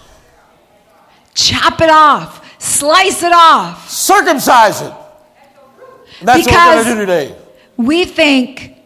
Chop 1.33 1.81
it 1.81 1.89
off, 1.89 2.61
slice 2.61 3.23
it 3.23 3.33
off. 3.33 3.89
Circumcise 3.89 4.81
it. 4.81 4.93
That's 6.21 6.45
what 6.47 6.75
we're 6.75 6.83
going 6.83 6.85
to 6.85 6.93
do 6.93 6.99
today. 6.99 7.35
We 7.77 8.05
think, 8.05 8.77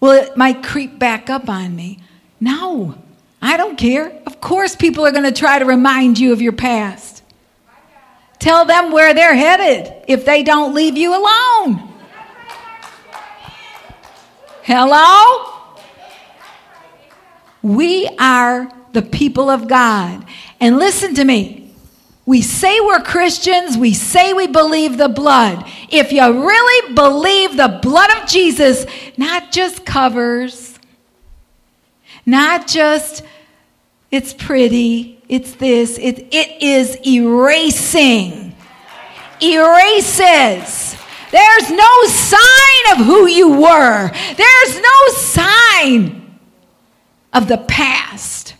well, 0.00 0.22
it 0.22 0.36
might 0.36 0.62
creep 0.62 0.98
back 0.98 1.28
up 1.28 1.48
on 1.48 1.74
me. 1.74 1.98
No, 2.40 2.94
I 3.40 3.56
don't 3.56 3.76
care. 3.76 4.12
Of 4.26 4.40
course, 4.40 4.76
people 4.76 5.04
are 5.06 5.12
going 5.12 5.24
to 5.24 5.32
try 5.32 5.58
to 5.58 5.64
remind 5.64 6.18
you 6.18 6.32
of 6.32 6.40
your 6.40 6.52
past. 6.52 7.22
Tell 8.38 8.64
them 8.64 8.92
where 8.92 9.14
they're 9.14 9.34
headed 9.34 9.92
if 10.08 10.24
they 10.24 10.42
don't 10.42 10.74
leave 10.74 10.96
you 10.96 11.10
alone. 11.10 11.91
Hello? 14.62 15.52
We 17.62 18.08
are 18.18 18.72
the 18.92 19.02
people 19.02 19.50
of 19.50 19.66
God. 19.66 20.24
And 20.60 20.78
listen 20.78 21.14
to 21.14 21.24
me. 21.24 21.74
We 22.24 22.40
say 22.40 22.78
we're 22.80 23.00
Christians, 23.00 23.76
we 23.76 23.94
say 23.94 24.32
we 24.32 24.46
believe 24.46 24.96
the 24.96 25.08
blood. 25.08 25.68
If 25.90 26.12
you 26.12 26.22
really 26.22 26.94
believe 26.94 27.56
the 27.56 27.80
blood 27.82 28.10
of 28.16 28.28
Jesus, 28.28 28.86
not 29.16 29.50
just 29.50 29.84
covers, 29.84 30.78
not 32.24 32.68
just 32.68 33.24
it's 34.12 34.32
pretty, 34.32 35.20
it's 35.28 35.54
this, 35.56 35.98
it, 35.98 36.28
it 36.32 36.62
is 36.62 36.96
erasing. 37.04 38.54
Erases. 39.40 40.94
There's 41.32 41.70
no 41.70 42.04
sign 42.04 42.92
of 42.92 43.06
who 43.06 43.26
you 43.26 43.60
were. 43.60 44.10
There's 44.36 44.80
no 44.80 45.14
sign 45.16 46.38
of 47.32 47.48
the 47.48 47.58
past. 47.58 48.54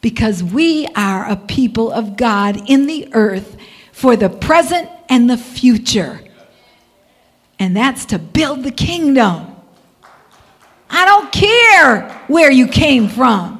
Because 0.00 0.42
we 0.42 0.86
are 0.94 1.28
a 1.28 1.36
people 1.36 1.90
of 1.90 2.16
God 2.16 2.70
in 2.70 2.86
the 2.86 3.08
earth 3.12 3.56
for 3.92 4.14
the 4.14 4.30
present 4.30 4.88
and 5.08 5.28
the 5.28 5.36
future. 5.36 6.20
And 7.58 7.76
that's 7.76 8.04
to 8.06 8.20
build 8.20 8.62
the 8.62 8.70
kingdom. 8.70 9.56
I 10.88 11.04
don't 11.04 11.32
care 11.32 12.08
where 12.28 12.52
you 12.52 12.68
came 12.68 13.08
from. 13.08 13.56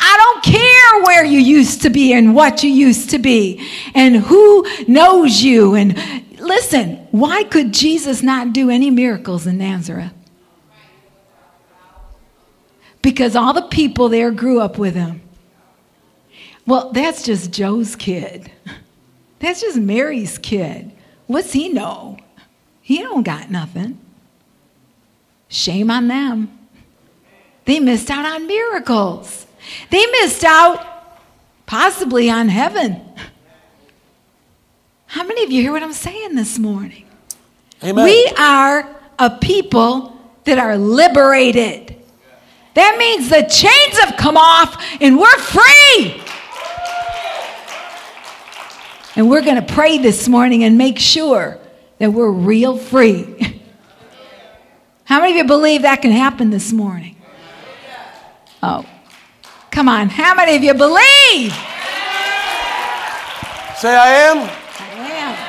I 0.00 0.16
don't 0.16 0.44
care 0.44 1.02
where 1.04 1.24
you 1.24 1.38
used 1.38 1.82
to 1.82 1.90
be 1.90 2.12
and 2.12 2.34
what 2.34 2.64
you 2.64 2.70
used 2.70 3.10
to 3.10 3.20
be 3.20 3.64
and 3.94 4.16
who 4.16 4.66
knows 4.88 5.40
you. 5.40 5.76
And 5.76 5.96
listen, 6.42 6.96
why 7.10 7.44
could 7.44 7.72
Jesus 7.72 8.22
not 8.22 8.52
do 8.52 8.70
any 8.70 8.90
miracles 8.90 9.46
in 9.46 9.58
Nazareth? 9.58 10.12
Because 13.00 13.34
all 13.34 13.52
the 13.52 13.62
people 13.62 14.08
there 14.08 14.30
grew 14.30 14.60
up 14.60 14.78
with 14.78 14.94
him. 14.94 15.22
Well, 16.66 16.92
that's 16.92 17.24
just 17.24 17.50
Joe's 17.50 17.96
kid. 17.96 18.50
That's 19.40 19.60
just 19.60 19.76
Mary's 19.76 20.38
kid. 20.38 20.92
What's 21.26 21.52
he 21.52 21.68
know? 21.68 22.16
He 22.80 22.98
don't 22.98 23.24
got 23.24 23.50
nothing. 23.50 23.98
Shame 25.48 25.90
on 25.90 26.06
them. 26.06 26.56
They 27.64 27.80
missed 27.80 28.08
out 28.08 28.24
on 28.24 28.46
miracles. 28.46 29.46
They 29.90 30.06
missed 30.06 30.44
out 30.44 30.86
possibly 31.66 32.30
on 32.30 32.48
heaven. 32.48 33.00
How 35.12 35.24
many 35.24 35.44
of 35.44 35.50
you 35.50 35.60
hear 35.60 35.72
what 35.72 35.82
I'm 35.82 35.92
saying 35.92 36.36
this 36.36 36.58
morning? 36.58 37.04
Amen. 37.84 38.02
We 38.02 38.32
are 38.38 38.88
a 39.18 39.28
people 39.28 40.18
that 40.44 40.58
are 40.58 40.78
liberated. 40.78 41.94
That 42.72 42.96
means 42.98 43.28
the 43.28 43.42
chains 43.42 43.98
have 43.98 44.16
come 44.16 44.38
off 44.38 44.82
and 45.02 45.18
we're 45.18 45.28
free. 45.36 46.22
And 49.14 49.28
we're 49.28 49.42
going 49.42 49.62
to 49.62 49.74
pray 49.74 49.98
this 49.98 50.28
morning 50.30 50.64
and 50.64 50.78
make 50.78 50.98
sure 50.98 51.58
that 51.98 52.10
we're 52.10 52.30
real 52.30 52.78
free. 52.78 53.60
How 55.04 55.20
many 55.20 55.32
of 55.32 55.36
you 55.36 55.44
believe 55.44 55.82
that 55.82 56.00
can 56.00 56.12
happen 56.12 56.48
this 56.48 56.72
morning? 56.72 57.16
Oh, 58.62 58.86
come 59.70 59.90
on. 59.90 60.08
How 60.08 60.34
many 60.34 60.56
of 60.56 60.62
you 60.62 60.72
believe? 60.72 61.52
Say, 63.76 63.94
I 63.94 64.30
am 64.30 64.38
I 64.38 64.54
am 64.54 64.61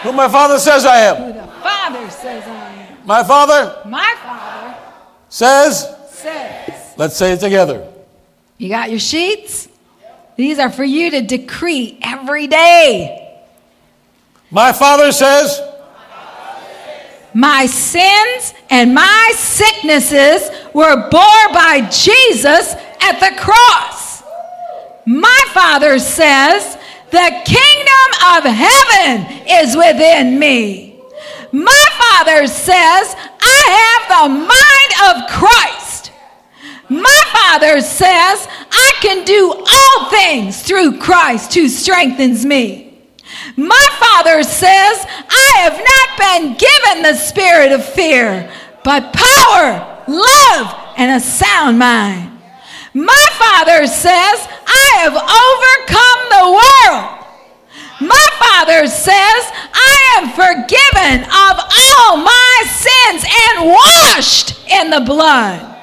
who 0.03 0.11
my 0.11 0.27
father 0.29 0.59
says 0.59 0.85
I 0.85 0.97
am. 0.99 1.15
who 1.17 1.33
the 1.39 1.47
Father 1.61 2.09
says 2.09 2.43
I 2.45 2.71
am. 2.73 2.97
My 3.05 3.23
father 3.23 3.81
My 3.89 4.15
Father 4.21 4.77
says, 5.29 5.87
says. 6.11 6.93
let's 6.97 7.15
say 7.15 7.33
it 7.33 7.39
together. 7.39 7.87
You 8.57 8.69
got 8.69 8.89
your 8.91 8.99
sheets? 8.99 9.67
These 10.35 10.59
are 10.59 10.69
for 10.71 10.83
you 10.83 11.11
to 11.11 11.21
decree 11.21 11.97
every 12.01 12.47
day. 12.47 13.19
My 14.51 14.71
father 14.71 15.11
says, 15.11 15.59
My 17.33 17.65
sins 17.65 18.53
and 18.69 18.93
my 18.93 19.31
sicknesses 19.35 20.49
were 20.73 21.09
bore 21.09 21.47
by 21.53 21.87
Jesus 21.91 22.73
at 23.01 23.19
the 23.19 23.39
cross. 23.39 24.23
My 25.05 25.43
Father 25.53 25.99
says, 25.99 26.77
the 27.13 27.31
kingdom 27.45 28.09
of 28.33 28.43
heaven 28.43 29.45
is 29.47 29.77
within 29.77 30.39
me. 30.39 30.99
My 31.51 31.85
Father 31.99 32.47
says, 32.47 33.15
I 33.39 33.61
have 33.79 34.03
the 34.09 34.29
mind 34.39 35.23
of 35.23 35.29
Christ. 35.29 36.11
My 36.89 37.21
Father 37.31 37.81
says, 37.81 38.47
I 38.71 38.91
can 39.01 39.23
do 39.25 39.51
all 39.51 40.09
things 40.09 40.63
through 40.63 40.97
Christ 40.97 41.53
who 41.53 41.69
strengthens 41.69 42.43
me. 42.43 43.03
My 43.55 43.87
Father 43.99 44.41
says, 44.41 45.05
I 45.29 45.53
have 45.57 45.77
not 45.77 46.17
been 46.17 46.57
given 46.57 47.03
the 47.03 47.15
spirit 47.15 47.73
of 47.73 47.85
fear, 47.85 48.51
but 48.83 49.13
power, 49.13 50.03
love, 50.07 50.93
and 50.97 51.11
a 51.11 51.23
sound 51.23 51.77
mind. 51.77 52.32
My 52.93 53.25
Father 53.33 53.87
says, 53.87 54.47
I 54.65 54.89
have 55.01 55.15
overcome 55.17 56.21
the 56.29 56.45
world. 56.53 57.23
My 58.01 58.27
Father 58.37 58.87
says, 58.87 59.51
I 59.73 59.97
am 60.17 60.29
forgiven 60.29 61.23
of 61.23 61.55
all 61.57 62.17
my 62.17 62.63
sins 62.67 63.25
and 63.47 63.69
washed 63.69 64.69
in 64.69 64.89
the 64.91 65.01
blood. 65.01 65.73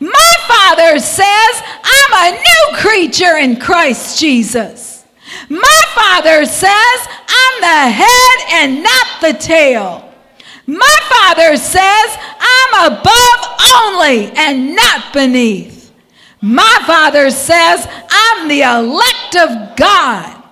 My 0.00 0.34
Father 0.48 0.98
says, 0.98 1.62
I'm 1.84 2.34
a 2.34 2.38
new 2.38 2.78
creature 2.78 3.36
in 3.36 3.60
Christ 3.60 4.18
Jesus. 4.18 5.04
My 5.48 5.82
Father 5.94 6.46
says, 6.46 7.08
I'm 7.28 7.60
the 7.60 7.90
head 7.92 8.38
and 8.52 8.82
not 8.82 9.20
the 9.20 9.34
tail. 9.34 10.12
My 10.66 10.96
Father 11.08 11.56
says, 11.56 12.16
I'm 12.40 12.92
above 12.92 13.60
only 13.76 14.32
and 14.36 14.74
not 14.74 15.12
beneath. 15.12 15.79
My 16.40 16.82
Father 16.86 17.30
says, 17.30 17.86
I'm 18.10 18.48
the 18.48 18.62
elect 18.62 19.36
of 19.36 19.76
God. 19.76 20.42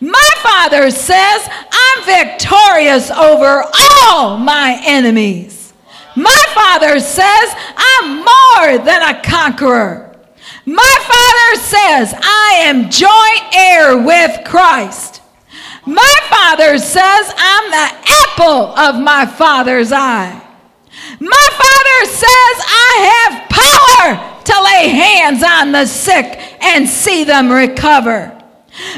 My 0.00 0.30
Father 0.42 0.90
says, 0.90 1.48
I'm 1.70 2.04
victorious 2.04 3.10
over 3.10 3.64
all 4.02 4.38
my 4.38 4.80
enemies. 4.84 5.72
My 6.16 6.44
Father 6.54 6.98
says, 6.98 7.54
I'm 7.76 8.16
more 8.16 8.84
than 8.84 9.02
a 9.02 9.22
conqueror. 9.22 10.16
My 10.64 10.96
Father 11.00 11.62
says, 11.62 12.14
I 12.22 12.62
am 12.64 12.90
joint 12.90 13.54
heir 13.54 14.02
with 14.02 14.44
Christ. 14.44 15.22
My 15.86 16.14
Father 16.28 16.78
says, 16.78 17.32
I'm 17.36 17.70
the 17.70 18.10
apple 18.26 18.76
of 18.76 19.00
my 19.00 19.26
Father's 19.26 19.92
eye. 19.92 20.45
My 21.20 21.48
Father 21.50 22.12
says, 22.12 22.56
I 22.68 22.92
have 23.12 23.48
power 23.48 24.42
to 24.44 24.62
lay 24.64 24.88
hands 24.88 25.42
on 25.42 25.72
the 25.72 25.86
sick 25.86 26.38
and 26.62 26.88
see 26.88 27.24
them 27.24 27.50
recover. 27.50 28.32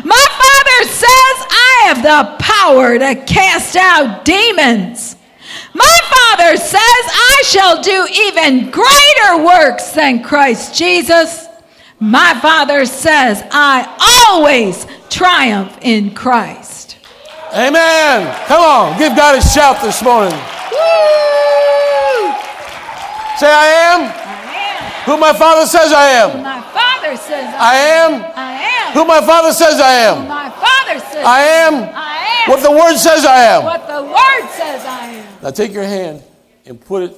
My 0.04 0.26
Father 0.42 0.90
says, 0.90 1.46
I 1.50 1.82
have 1.86 2.02
the 2.02 2.44
power 2.44 2.98
to 2.98 3.14
cast 3.24 3.76
out 3.76 4.24
demons. 4.24 5.16
My 5.74 5.98
Father 6.10 6.56
says, 6.56 6.80
I 6.80 7.42
shall 7.44 7.82
do 7.82 8.06
even 8.12 8.70
greater 8.70 9.44
works 9.44 9.92
than 9.92 10.22
Christ 10.22 10.74
Jesus. 10.74 11.46
My 12.00 12.38
Father 12.40 12.84
says, 12.84 13.42
I 13.50 14.26
always 14.28 14.86
triumph 15.08 15.78
in 15.82 16.14
Christ. 16.14 16.96
Amen. 17.52 18.46
Come 18.46 18.60
on, 18.60 18.98
give 18.98 19.16
God 19.16 19.38
a 19.38 19.40
shout 19.40 19.80
this 19.82 20.02
morning. 20.02 20.38
Say, 23.38 23.46
I 23.46 23.66
am 23.66 24.00
I 24.02 24.52
am. 24.52 25.02
who 25.04 25.16
my 25.16 25.32
Father 25.32 25.66
says 25.66 25.92
I 25.92 26.08
am. 26.08 26.30
Who 26.30 26.42
My 26.42 26.60
Father 26.60 27.16
says, 27.16 27.54
I 27.56 27.74
am 27.76 28.12
I 28.34 28.52
am. 28.88 28.92
who 28.94 29.04
my 29.04 29.20
Father 29.20 29.52
says 29.52 29.80
I 29.80 29.92
am. 29.92 30.22
Who 30.22 30.28
My 30.28 30.50
Father 30.50 31.00
says, 31.00 31.24
I 31.24 31.40
am 31.42 31.74
I 31.74 32.16
am 32.44 32.50
what 32.50 32.62
the 32.62 32.70
Word 32.70 32.96
says 32.96 33.24
I 33.24 33.38
am. 33.44 33.64
what 33.64 33.86
the 33.86 34.02
Word 34.02 34.50
says 34.50 34.84
I 34.84 35.06
am. 35.06 35.42
Now 35.42 35.50
take 35.50 35.72
your 35.72 35.84
hand 35.84 36.22
and 36.66 36.80
put 36.80 37.02
it 37.04 37.14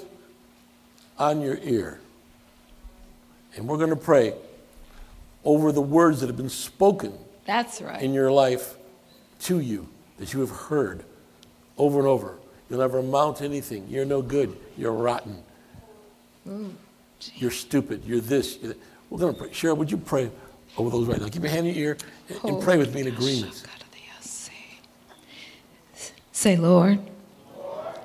on 1.18 1.40
your 1.40 1.58
ear. 1.62 2.00
And 3.56 3.66
we're 3.66 3.78
going 3.78 3.90
to 3.90 3.96
pray 3.96 4.34
over 5.44 5.72
the 5.72 5.80
words 5.80 6.20
that 6.20 6.26
have 6.26 6.36
been 6.36 6.48
spoken 6.50 7.12
That's 7.46 7.80
right. 7.80 8.00
in 8.02 8.12
your 8.12 8.30
life 8.30 8.76
to 9.40 9.58
you 9.58 9.88
that 10.18 10.32
you 10.34 10.40
have 10.40 10.50
heard 10.50 11.02
over 11.78 11.98
and 11.98 12.06
over. 12.06 12.38
You'll 12.68 12.80
never 12.80 12.98
amount 12.98 13.38
to 13.38 13.44
anything. 13.44 13.88
You're 13.88 14.04
no 14.04 14.20
good. 14.22 14.56
You're 14.76 14.92
rotten. 14.92 15.42
You're 17.34 17.50
stupid. 17.50 18.04
You're 18.04 18.20
this. 18.20 18.58
You're. 18.62 18.74
We're 19.10 19.18
going 19.18 19.34
to 19.34 19.40
pray. 19.40 19.50
Cheryl, 19.50 19.76
would 19.76 19.90
you 19.90 19.96
pray 19.96 20.30
over 20.76 20.88
those 20.88 21.08
right 21.08 21.20
now? 21.20 21.28
Keep 21.28 21.42
your 21.42 21.50
hand 21.50 21.66
in 21.66 21.74
your 21.74 21.84
ear 21.84 21.96
and, 22.28 22.44
and 22.44 22.62
pray 22.62 22.78
with 22.78 22.94
me 22.94 23.02
in 23.02 23.08
agreement. 23.08 23.64
Say, 26.32 26.56
Lord, 26.56 27.00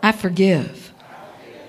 I 0.03 0.11
forgive. 0.11 0.91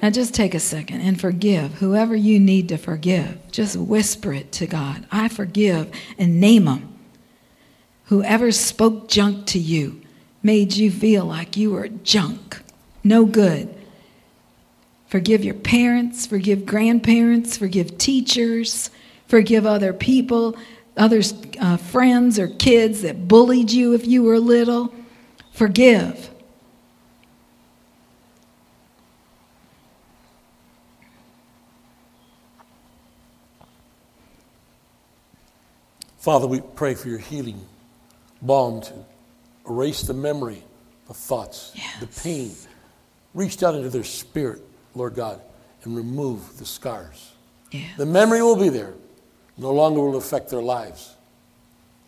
Now 0.02 0.11
just 0.11 0.35
take 0.35 0.52
a 0.52 0.59
second 0.59 1.00
and 1.02 1.20
forgive 1.20 1.74
whoever 1.74 2.16
you 2.16 2.40
need 2.40 2.68
to 2.70 2.76
forgive. 2.76 3.38
Just 3.52 3.76
whisper 3.76 4.33
it 4.33 4.50
to 4.52 4.66
God. 4.66 5.07
I 5.12 5.29
forgive 5.29 5.90
and 6.18 6.40
name 6.40 6.64
them. 6.64 6.98
Whoever 8.07 8.50
spoke 8.50 9.09
junk 9.09 9.46
to 9.46 9.59
you 9.59 10.00
made 10.42 10.72
you 10.74 10.90
feel 10.90 11.24
like 11.24 11.57
you 11.57 11.70
were 11.70 11.88
junk, 11.88 12.62
no 13.05 13.26
good. 13.26 13.75
Forgive 15.08 15.44
your 15.44 15.54
parents, 15.54 16.26
forgive 16.26 16.66
grandparents, 16.66 17.56
forgive 17.56 17.96
teachers, 17.96 18.90
forgive 19.28 19.64
other 19.64 19.92
people, 19.92 20.56
others, 20.96 21.34
uh, 21.60 21.76
friends 21.76 22.38
or 22.38 22.48
kids 22.48 23.02
that 23.02 23.28
bullied 23.28 23.70
you 23.70 23.94
if 23.94 24.06
you 24.06 24.22
were 24.22 24.38
little. 24.40 24.92
Forgive. 25.52 26.30
Father, 36.18 36.48
we 36.48 36.60
pray 36.60 36.94
for 36.96 37.08
your 37.08 37.20
healing 37.20 37.64
balm 38.42 38.80
to 38.80 38.92
erase 39.68 40.02
the 40.02 40.12
memory, 40.12 40.60
the 41.06 41.14
thoughts, 41.14 41.72
the 42.00 42.08
pain. 42.08 42.50
Reach 43.32 43.56
down 43.58 43.76
into 43.76 43.90
their 43.90 44.02
spirit, 44.02 44.60
Lord 44.96 45.14
God, 45.14 45.40
and 45.85 45.96
remove 45.96 46.59
the 46.59 46.64
scars. 46.64 47.32
Yeah. 47.70 47.87
The 47.96 48.06
memory 48.06 48.42
will 48.42 48.56
be 48.56 48.70
there. 48.70 48.94
No 49.59 49.72
longer 49.72 50.00
will 50.00 50.14
it 50.14 50.18
affect 50.18 50.50
their 50.50 50.62
lives. 50.62 51.14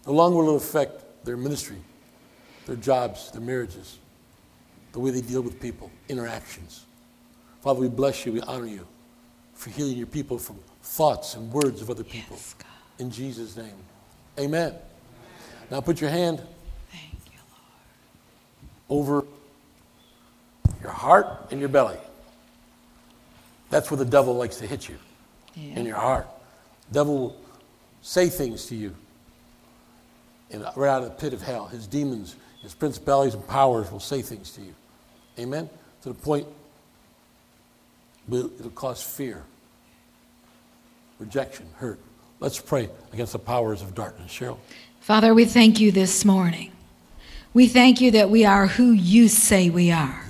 No 0.07 0.13
longer 0.15 0.39
will 0.39 0.55
it 0.55 0.57
affect 0.57 1.25
their 1.25 1.37
ministry, 1.37 1.77
their 2.67 2.77
jobs, 2.77 3.31
their 3.31 3.43
marriages, 3.43 3.99
the 4.93 4.99
way 4.99 5.11
they 5.11 5.21
deal 5.21 5.43
with 5.43 5.61
people, 5.61 5.91
interactions. 6.09 6.87
Father, 7.61 7.81
we 7.81 7.89
bless 7.89 8.25
you, 8.25 8.33
we 8.33 8.41
honor 8.43 8.67
you 8.67 8.87
for 9.55 9.71
healing 9.71 9.97
your 9.97 10.07
people 10.07 10.39
from 10.39 10.57
thoughts 10.83 11.35
and 11.35 11.53
words 11.53 11.83
of 11.83 11.91
other 11.91 12.05
people. 12.05 12.37
Yes. 12.37 12.55
In 12.99 13.11
Jesus' 13.11 13.57
name. 13.57 13.75
Amen. 14.39 14.75
Now 15.71 15.81
put 15.81 16.01
your 16.01 16.11
hand 16.11 16.41
Thank 16.91 17.13
you, 17.33 17.39
over 18.89 19.25
your 20.81 20.93
heart 20.93 21.49
and 21.51 21.61
your 21.61 21.69
belly. 21.69 21.99
That's 23.71 23.91
where 23.91 23.99
the 23.99 24.05
devil 24.05 24.35
likes 24.35 24.57
to 24.57 24.67
hit 24.67 24.89
you, 24.89 24.99
Lord. 25.57 25.79
in 25.79 25.87
your 25.87 25.97
heart. 25.97 26.27
The 26.89 26.95
devil 26.95 27.19
will 27.19 27.41
say 28.03 28.29
things 28.29 28.67
to 28.67 28.75
you. 28.75 28.95
And 30.51 30.65
right 30.77 30.89
out 30.89 31.03
of 31.03 31.11
the 31.11 31.15
pit 31.15 31.35
of 31.35 31.43
hell, 31.43 31.67
his 31.67 31.87
demons, 31.87 32.37
his 32.63 32.75
principalities 32.75 33.35
and 33.35 33.47
powers 33.47 33.93
will 33.93 34.01
say 34.01 34.23
things 34.23 34.51
to 34.53 34.63
you. 34.63 34.75
Amen? 35.39 35.69
To 36.03 36.09
the 36.09 36.15
point 36.15 36.47
where 38.27 38.45
it'll 38.59 38.71
cause 38.71 39.03
fear, 39.03 39.45
rejection, 41.19 41.67
hurt. 41.77 42.01
Let's 42.41 42.59
pray 42.61 42.89
against 43.13 43.33
the 43.33 43.39
powers 43.39 43.83
of 43.83 43.95
darkness. 43.95 44.33
Cheryl. 44.33 44.59
Father, 45.01 45.35
we 45.35 45.45
thank 45.45 45.81
you 45.81 45.93
this 45.93 46.25
morning. 46.25 46.73
We 47.53 47.67
thank 47.67 48.01
you 48.01 48.11
that 48.13 48.31
we 48.31 48.45
are 48.45 48.67
who 48.67 48.93
you 48.93 49.29
say 49.29 49.71
we 49.71 49.91
are. 49.91 50.28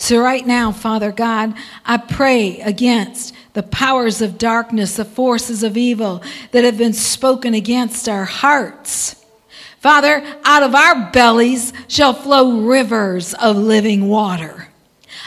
So, 0.00 0.18
right 0.18 0.46
now, 0.46 0.72
Father 0.72 1.12
God, 1.12 1.52
I 1.84 1.98
pray 1.98 2.58
against 2.62 3.34
the 3.52 3.62
powers 3.62 4.22
of 4.22 4.38
darkness, 4.38 4.96
the 4.96 5.04
forces 5.04 5.62
of 5.62 5.76
evil 5.76 6.22
that 6.52 6.64
have 6.64 6.78
been 6.78 6.94
spoken 6.94 7.52
against 7.52 8.08
our 8.08 8.24
hearts. 8.24 9.22
Father, 9.78 10.24
out 10.42 10.62
of 10.62 10.74
our 10.74 11.10
bellies 11.10 11.74
shall 11.86 12.14
flow 12.14 12.62
rivers 12.62 13.34
of 13.34 13.58
living 13.58 14.08
water. 14.08 14.68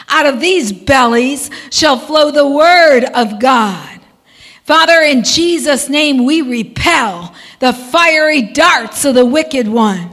Out 0.08 0.26
of 0.26 0.40
these 0.40 0.72
bellies 0.72 1.50
shall 1.70 1.96
flow 1.96 2.32
the 2.32 2.48
word 2.48 3.04
of 3.04 3.38
God. 3.38 4.00
Father, 4.64 5.00
in 5.02 5.22
Jesus' 5.22 5.88
name, 5.88 6.24
we 6.24 6.42
repel 6.42 7.32
the 7.60 7.72
fiery 7.72 8.42
darts 8.42 9.04
of 9.04 9.14
the 9.14 9.24
wicked 9.24 9.68
one. 9.68 10.10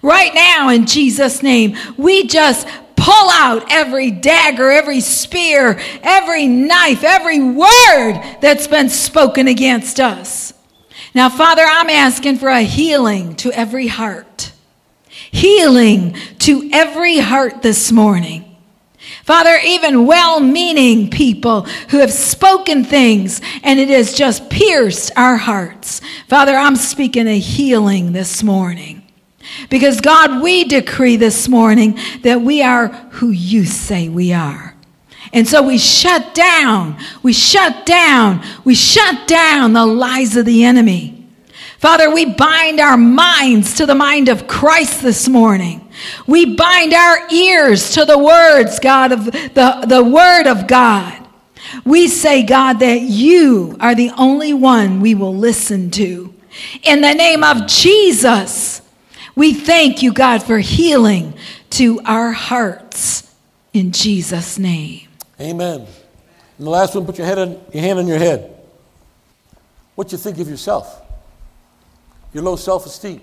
Right 0.00 0.32
now, 0.34 0.70
in 0.70 0.86
Jesus' 0.86 1.42
name, 1.42 1.76
we 1.98 2.26
just 2.26 2.66
pull 3.00 3.30
out 3.30 3.64
every 3.70 4.10
dagger, 4.10 4.70
every 4.70 5.00
spear, 5.00 5.80
every 6.02 6.46
knife, 6.46 7.02
every 7.02 7.40
word 7.40 8.36
that's 8.40 8.66
been 8.66 8.90
spoken 8.90 9.48
against 9.48 9.98
us. 9.98 10.52
Now, 11.14 11.30
Father, 11.30 11.64
I'm 11.66 11.88
asking 11.88 12.36
for 12.36 12.50
a 12.50 12.62
healing 12.62 13.34
to 13.36 13.50
every 13.52 13.86
heart. 13.86 14.52
Healing 15.08 16.16
to 16.40 16.68
every 16.72 17.18
heart 17.18 17.62
this 17.62 17.90
morning. 17.90 18.44
Father, 19.24 19.58
even 19.64 20.06
well 20.06 20.40
meaning 20.40 21.08
people 21.10 21.62
who 21.90 21.98
have 21.98 22.12
spoken 22.12 22.84
things 22.84 23.40
and 23.62 23.80
it 23.80 23.88
has 23.88 24.14
just 24.14 24.50
pierced 24.50 25.10
our 25.16 25.36
hearts. 25.36 26.00
Father, 26.28 26.54
I'm 26.54 26.76
speaking 26.76 27.26
a 27.26 27.38
healing 27.38 28.12
this 28.12 28.42
morning. 28.42 28.99
Because 29.68 30.00
God, 30.00 30.42
we 30.42 30.64
decree 30.64 31.16
this 31.16 31.48
morning 31.48 31.98
that 32.22 32.40
we 32.40 32.62
are 32.62 32.88
who 32.88 33.30
you 33.30 33.64
say 33.64 34.08
we 34.08 34.32
are. 34.32 34.74
And 35.32 35.46
so 35.46 35.62
we 35.62 35.78
shut 35.78 36.34
down, 36.34 36.98
we 37.22 37.32
shut 37.32 37.86
down, 37.86 38.44
we 38.64 38.74
shut 38.74 39.28
down 39.28 39.72
the 39.72 39.86
lies 39.86 40.36
of 40.36 40.44
the 40.44 40.64
enemy. 40.64 41.28
Father, 41.78 42.12
we 42.12 42.26
bind 42.26 42.80
our 42.80 42.96
minds 42.96 43.74
to 43.76 43.86
the 43.86 43.94
mind 43.94 44.28
of 44.28 44.46
Christ 44.46 45.02
this 45.02 45.28
morning. 45.28 45.88
We 46.26 46.54
bind 46.54 46.92
our 46.92 47.30
ears 47.30 47.92
to 47.92 48.04
the 48.04 48.18
words, 48.18 48.78
God, 48.80 49.12
of 49.12 49.24
the, 49.26 49.84
the 49.88 50.04
word 50.04 50.46
of 50.46 50.66
God. 50.66 51.26
We 51.84 52.08
say, 52.08 52.42
God, 52.42 52.80
that 52.80 53.00
you 53.00 53.76
are 53.80 53.94
the 53.94 54.10
only 54.18 54.52
one 54.52 55.00
we 55.00 55.14
will 55.14 55.34
listen 55.34 55.90
to. 55.92 56.34
In 56.82 57.00
the 57.00 57.14
name 57.14 57.44
of 57.44 57.66
Jesus, 57.66 58.82
we 59.34 59.54
thank 59.54 60.02
you, 60.02 60.12
God, 60.12 60.42
for 60.42 60.58
healing 60.58 61.34
to 61.70 62.00
our 62.04 62.32
hearts. 62.32 63.32
In 63.72 63.92
Jesus' 63.92 64.58
name. 64.58 65.08
Amen. 65.40 65.86
And 66.58 66.66
the 66.66 66.70
last 66.70 66.94
one, 66.94 67.06
put 67.06 67.16
your, 67.18 67.26
head 67.26 67.38
on, 67.38 67.60
your 67.72 67.82
hand 67.82 67.98
on 67.98 68.06
your 68.06 68.18
head. 68.18 68.56
What 69.94 70.08
do 70.08 70.12
you 70.16 70.18
think 70.18 70.38
of 70.38 70.48
yourself? 70.48 71.00
Your 72.32 72.42
low 72.42 72.56
self 72.56 72.86
esteem. 72.86 73.20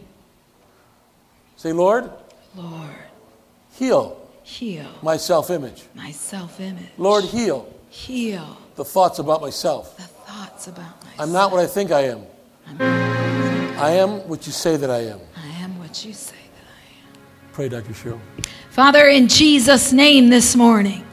Say, 1.56 1.74
Lord, 1.74 2.10
Lord, 2.56 2.90
heal 3.74 4.20
heal 4.44 4.86
my 5.02 5.18
self 5.18 5.50
image. 5.50 5.84
my 5.94 6.12
self 6.12 6.60
image. 6.60 6.86
Lord, 6.98 7.24
heal 7.26 7.68
heal 7.90 8.58
the 8.76 8.86
thoughts 8.86 9.20
about 9.20 9.42
myself. 9.42 9.98
the 9.98 10.04
thoughts 10.04 10.68
about 10.68 11.04
myself. 11.04 11.20
I'm 11.20 11.32
not 11.32 11.52
what 11.52 11.60
I 11.60 11.68
think 11.68 11.92
I 11.92 12.02
am. 12.02 12.26
I'm 12.68 12.78
not- 12.78 13.78
I 13.78 13.92
am 13.92 14.28
what 14.28 14.46
you 14.48 14.52
say 14.54 14.76
that 14.78 14.90
I 14.90 15.02
am. 15.02 15.20
You 16.06 16.14
say 16.14 16.36
that 16.36 16.68
I 16.68 17.10
am. 17.10 17.54
Pray, 17.54 17.70
Dr. 17.70 17.92
Cheryl. 17.92 18.20
Father, 18.70 19.08
in 19.08 19.28
Jesus' 19.28 19.92
name 19.92 20.30
this 20.30 20.56
morning, 20.56 21.04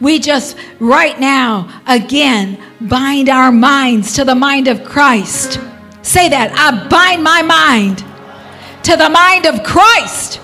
we 0.00 0.18
just 0.18 0.56
right 0.80 1.18
now 1.18 1.82
again 1.86 2.62
bind 2.82 3.30
our 3.30 3.50
minds 3.50 4.14
to 4.16 4.24
the 4.24 4.34
mind 4.34 4.68
of 4.68 4.84
Christ. 4.84 5.58
Say 6.02 6.28
that. 6.28 6.52
I 6.54 6.88
bind 6.88 7.24
my 7.24 7.40
mind 7.40 8.04
to 8.84 8.96
the 8.96 9.08
mind 9.08 9.46
of 9.46 9.64
Christ. 9.64 10.40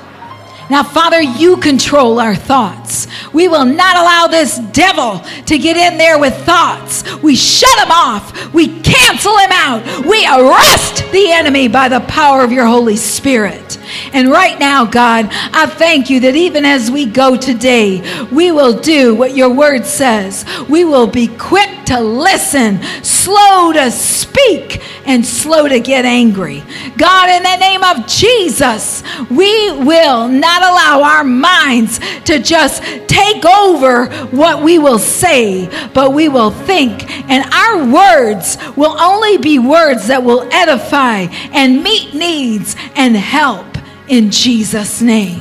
Now, 0.70 0.84
Father, 0.84 1.20
you 1.20 1.56
control 1.56 2.20
our 2.20 2.36
thoughts. 2.36 3.08
We 3.32 3.48
will 3.48 3.64
not 3.64 3.96
allow 3.96 4.28
this 4.28 4.58
devil 4.58 5.18
to 5.46 5.58
get 5.58 5.76
in 5.76 5.98
there 5.98 6.18
with 6.18 6.34
thoughts. 6.44 7.02
We 7.16 7.34
shut 7.34 7.76
him 7.78 7.90
off. 7.90 8.54
We 8.54 8.80
cancel 8.80 9.36
him 9.36 9.50
out. 9.52 10.06
We 10.06 10.24
arrest 10.26 11.10
the 11.10 11.32
enemy 11.32 11.66
by 11.66 11.88
the 11.88 12.00
power 12.00 12.44
of 12.44 12.52
your 12.52 12.66
Holy 12.66 12.96
Spirit. 12.96 13.78
And 14.12 14.30
right 14.30 14.58
now, 14.58 14.84
God, 14.84 15.28
I 15.30 15.66
thank 15.66 16.10
you 16.10 16.20
that 16.20 16.36
even 16.36 16.64
as 16.64 16.90
we 16.90 17.06
go 17.06 17.36
today, 17.36 18.26
we 18.30 18.52
will 18.52 18.80
do 18.80 19.14
what 19.14 19.36
your 19.36 19.52
word 19.52 19.84
says. 19.84 20.44
We 20.68 20.84
will 20.84 21.06
be 21.06 21.26
quick 21.26 21.84
to 21.86 22.00
listen, 22.00 22.80
slow 23.02 23.72
to 23.72 23.90
speak, 23.90 24.82
and 25.06 25.26
slow 25.26 25.66
to 25.66 25.80
get 25.80 26.04
angry. 26.04 26.62
God, 26.96 27.30
in 27.30 27.42
the 27.42 27.56
name 27.56 27.82
of 27.82 28.06
Jesus, 28.06 29.02
we 29.28 29.72
will 29.72 30.28
not 30.28 30.59
allow 30.60 31.02
our 31.02 31.24
minds 31.24 31.98
to 32.24 32.38
just 32.38 32.82
take 33.08 33.44
over 33.44 34.06
what 34.26 34.62
we 34.62 34.78
will 34.78 34.98
say, 34.98 35.68
but 35.92 36.12
we 36.12 36.28
will 36.28 36.50
think. 36.50 37.10
And 37.30 37.44
our 37.52 37.92
words 37.92 38.56
will 38.76 39.00
only 39.00 39.38
be 39.38 39.58
words 39.58 40.08
that 40.08 40.22
will 40.22 40.48
edify 40.52 41.26
and 41.52 41.82
meet 41.82 42.14
needs 42.14 42.76
and 42.94 43.16
help 43.16 43.66
in 44.08 44.30
Jesus' 44.30 45.00
name. 45.00 45.40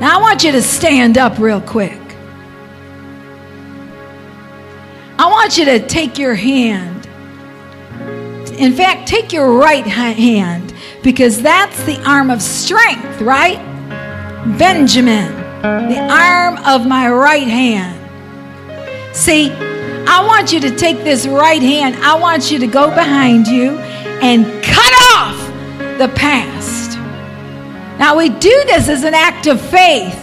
Now, 0.00 0.18
I 0.18 0.20
want 0.22 0.44
you 0.44 0.52
to 0.52 0.62
stand 0.62 1.18
up 1.18 1.38
real 1.38 1.60
quick. 1.60 1.98
I 5.18 5.26
want 5.26 5.58
you 5.58 5.66
to 5.66 5.86
take 5.86 6.16
your 6.16 6.34
hand. 6.34 7.06
In 8.52 8.72
fact, 8.72 9.06
take 9.06 9.32
your 9.32 9.52
right 9.58 9.86
hand 9.86 10.72
because 11.02 11.42
that's 11.42 11.82
the 11.84 12.02
arm 12.08 12.30
of 12.30 12.40
strength, 12.40 13.20
right? 13.20 13.58
Benjamin, 14.58 15.32
the 15.62 15.98
arm 15.98 16.56
of 16.64 16.86
my 16.86 17.10
right 17.10 17.46
hand. 17.46 17.96
See, 19.14 19.50
I 19.50 20.24
want 20.26 20.52
you 20.52 20.60
to 20.60 20.74
take 20.76 21.04
this 21.04 21.26
right 21.26 21.60
hand, 21.60 21.96
I 21.96 22.18
want 22.18 22.50
you 22.50 22.58
to 22.60 22.66
go 22.66 22.88
behind 22.88 23.46
you 23.46 23.78
and 24.22 24.46
cut 24.64 24.92
off 25.14 25.36
the 25.98 26.10
past. 26.14 26.96
Now, 27.98 28.16
we 28.16 28.30
do 28.30 28.64
this 28.66 28.88
as 28.88 29.04
an 29.04 29.12
act 29.12 29.46
of 29.46 29.60
faith. 29.60 30.16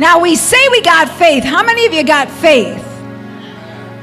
Now, 0.00 0.18
we 0.18 0.34
say 0.34 0.58
we 0.70 0.82
got 0.82 1.08
faith. 1.08 1.44
How 1.44 1.62
many 1.62 1.86
of 1.86 1.92
you 1.92 2.02
got 2.02 2.28
faith? 2.28 2.84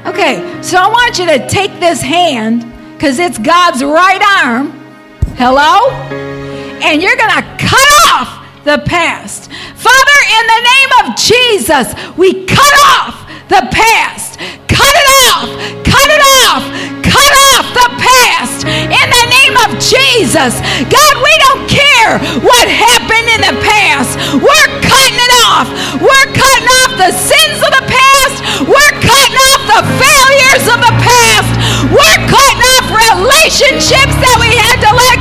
Okay, 0.06 0.62
so 0.62 0.78
I 0.78 0.88
want 0.88 1.18
you 1.18 1.26
to 1.26 1.48
take 1.48 1.80
this 1.80 2.00
hand 2.00 2.64
because 2.94 3.18
it's 3.18 3.36
God's 3.36 3.84
right 3.84 4.42
arm. 4.42 4.70
Hello? 5.36 5.90
And 6.80 7.02
you're 7.02 7.16
going 7.16 7.30
to 7.30 7.42
cut 7.58 7.88
off 8.14 8.37
the 8.64 8.82
past. 8.84 9.50
Father, 9.76 10.18
in 10.38 10.44
the 10.46 10.62
name 10.62 10.90
of 11.00 11.04
Jesus, 11.16 11.86
we 12.16 12.44
cut 12.46 12.74
off 12.86 13.28
the 13.48 13.62
past. 13.70 14.38
Cut 14.68 14.94
it 14.94 15.08
off. 15.32 15.48
Cut 15.84 16.08
it 16.10 16.22
off. 16.46 16.64
Cut 17.02 17.32
off 17.54 17.66
the 17.74 17.88
past. 17.98 18.66
In 18.66 19.06
the 19.10 19.26
name 19.30 19.56
of 19.64 19.70
Jesus. 19.80 20.60
God, 20.86 21.14
we 21.18 21.34
don't 21.48 21.64
care 21.66 22.12
what 22.44 22.66
happened 22.68 23.28
in 23.34 23.40
the 23.42 23.56
past. 23.64 24.14
We're 24.38 24.70
cutting 24.84 25.18
it 25.18 25.32
off. 25.48 25.68
We're 25.98 26.28
cutting 26.30 26.68
off 26.82 26.92
the 26.98 27.12
sins 27.14 27.58
of 27.64 27.72
the 27.74 27.86
past. 27.88 28.36
We're 28.68 28.94
cutting 29.02 29.38
off 29.50 29.62
the 29.66 29.82
failures 29.98 30.64
of 30.70 30.78
the 30.78 30.94
past. 31.02 31.50
We're 31.90 32.20
cutting 32.28 32.62
off 32.76 32.86
relationships 32.90 34.14
that 34.18 34.36
we 34.38 34.50
had 34.54 34.78
to 34.84 34.90
let 34.92 35.17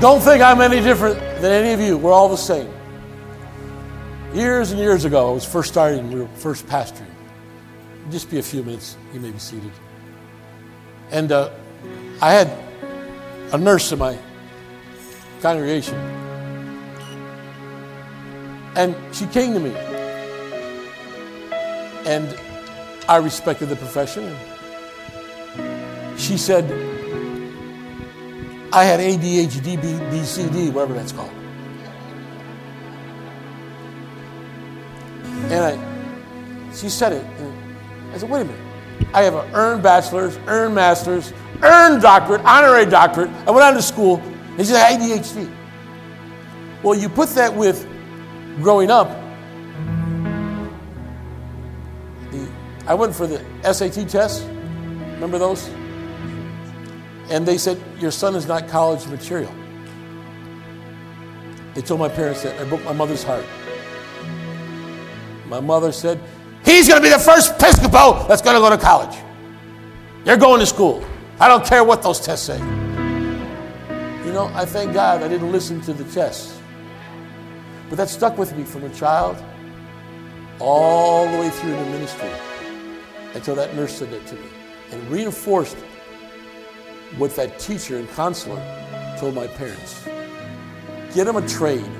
Don't 0.00 0.20
think 0.20 0.40
I'm 0.44 0.60
any 0.60 0.80
different 0.80 1.18
than 1.40 1.50
any 1.50 1.72
of 1.72 1.80
you. 1.80 1.98
We're 1.98 2.12
all 2.12 2.28
the 2.28 2.36
same. 2.36 2.72
Years 4.32 4.70
and 4.70 4.78
years 4.78 5.04
ago, 5.04 5.28
I 5.28 5.32
was 5.32 5.44
first 5.44 5.70
starting, 5.70 6.12
we 6.12 6.20
were 6.20 6.28
first 6.36 6.68
pastoring. 6.68 7.10
Just 8.08 8.30
be 8.30 8.38
a 8.38 8.42
few 8.42 8.62
minutes, 8.62 8.96
you 9.12 9.18
may 9.18 9.32
be 9.32 9.38
seated. 9.40 9.72
And 11.10 11.32
uh, 11.32 11.50
I 12.22 12.32
had 12.32 12.46
a 13.52 13.58
nurse 13.58 13.90
in 13.90 13.98
my 13.98 14.16
congregation. 15.40 15.96
And 18.76 18.94
she 19.12 19.26
came 19.26 19.52
to 19.52 19.58
me. 19.58 19.74
And 22.06 22.38
I 23.08 23.16
respected 23.16 23.68
the 23.68 23.74
profession. 23.74 24.32
She 26.16 26.38
said, 26.38 26.97
I 28.72 28.84
had 28.84 29.00
ADHD, 29.00 29.80
B- 29.80 30.16
BCD, 30.16 30.72
whatever 30.72 30.94
that's 30.94 31.12
called. 31.12 31.30
And 35.50 35.54
I, 35.54 36.72
she 36.74 36.90
said 36.90 37.12
it. 37.12 37.24
I 38.12 38.18
said, 38.18 38.28
wait 38.28 38.42
a 38.42 38.44
minute. 38.44 38.60
I 39.14 39.22
have 39.22 39.34
an 39.34 39.54
earned 39.54 39.82
bachelor's, 39.82 40.36
earned 40.46 40.74
master's, 40.74 41.32
earned 41.62 42.02
doctorate, 42.02 42.42
honorary 42.44 42.84
doctorate. 42.84 43.30
I 43.46 43.50
went 43.50 43.64
on 43.64 43.74
to 43.74 43.82
school. 43.82 44.18
And 44.18 44.58
she 44.58 44.72
said, 44.72 44.98
ADHD. 44.98 45.50
Well, 46.82 46.98
you 46.98 47.08
put 47.08 47.30
that 47.30 47.54
with 47.54 47.86
growing 48.60 48.90
up. 48.90 49.08
The, 52.30 52.48
I 52.86 52.94
went 52.94 53.14
for 53.14 53.26
the 53.26 53.42
SAT 53.72 54.08
test. 54.08 54.44
Remember 54.44 55.38
those? 55.38 55.70
And 57.30 57.46
they 57.46 57.58
said, 57.58 57.80
Your 57.98 58.10
son 58.10 58.34
is 58.34 58.46
not 58.46 58.68
college 58.68 59.06
material. 59.06 59.52
They 61.74 61.82
told 61.82 62.00
my 62.00 62.08
parents 62.08 62.42
that. 62.42 62.58
I 62.60 62.64
broke 62.64 62.84
my 62.84 62.92
mother's 62.92 63.22
heart. 63.22 63.44
My 65.46 65.60
mother 65.60 65.92
said, 65.92 66.20
He's 66.64 66.88
going 66.88 67.00
to 67.00 67.06
be 67.06 67.12
the 67.12 67.20
first 67.20 67.54
Episcopal 67.54 68.26
that's 68.26 68.42
going 68.42 68.56
to 68.56 68.60
go 68.60 68.70
to 68.70 68.78
college. 68.78 69.16
You're 70.24 70.36
going 70.36 70.60
to 70.60 70.66
school. 70.66 71.04
I 71.40 71.48
don't 71.48 71.64
care 71.64 71.84
what 71.84 72.02
those 72.02 72.20
tests 72.20 72.46
say. 72.46 72.58
You 72.58 74.34
know, 74.34 74.50
I 74.54 74.64
thank 74.64 74.92
God 74.92 75.22
I 75.22 75.28
didn't 75.28 75.52
listen 75.52 75.80
to 75.82 75.92
the 75.92 76.04
tests. 76.12 76.60
But 77.88 77.96
that 77.96 78.08
stuck 78.08 78.36
with 78.36 78.54
me 78.56 78.64
from 78.64 78.84
a 78.84 78.90
child 78.90 79.42
all 80.58 81.30
the 81.30 81.38
way 81.38 81.50
through 81.50 81.70
the 81.70 81.84
ministry 81.86 82.30
until 83.34 83.54
that 83.54 83.74
nurse 83.74 83.96
said 83.96 84.10
that 84.10 84.26
to 84.26 84.34
me 84.34 84.48
and 84.90 85.10
reinforced 85.10 85.76
what 87.16 87.34
that 87.36 87.58
teacher 87.58 87.96
and 87.96 88.08
counselor 88.10 88.60
told 89.18 89.34
my 89.34 89.46
parents. 89.46 90.04
Get 91.14 91.26
him 91.26 91.36
a 91.36 91.48
trade. 91.48 91.90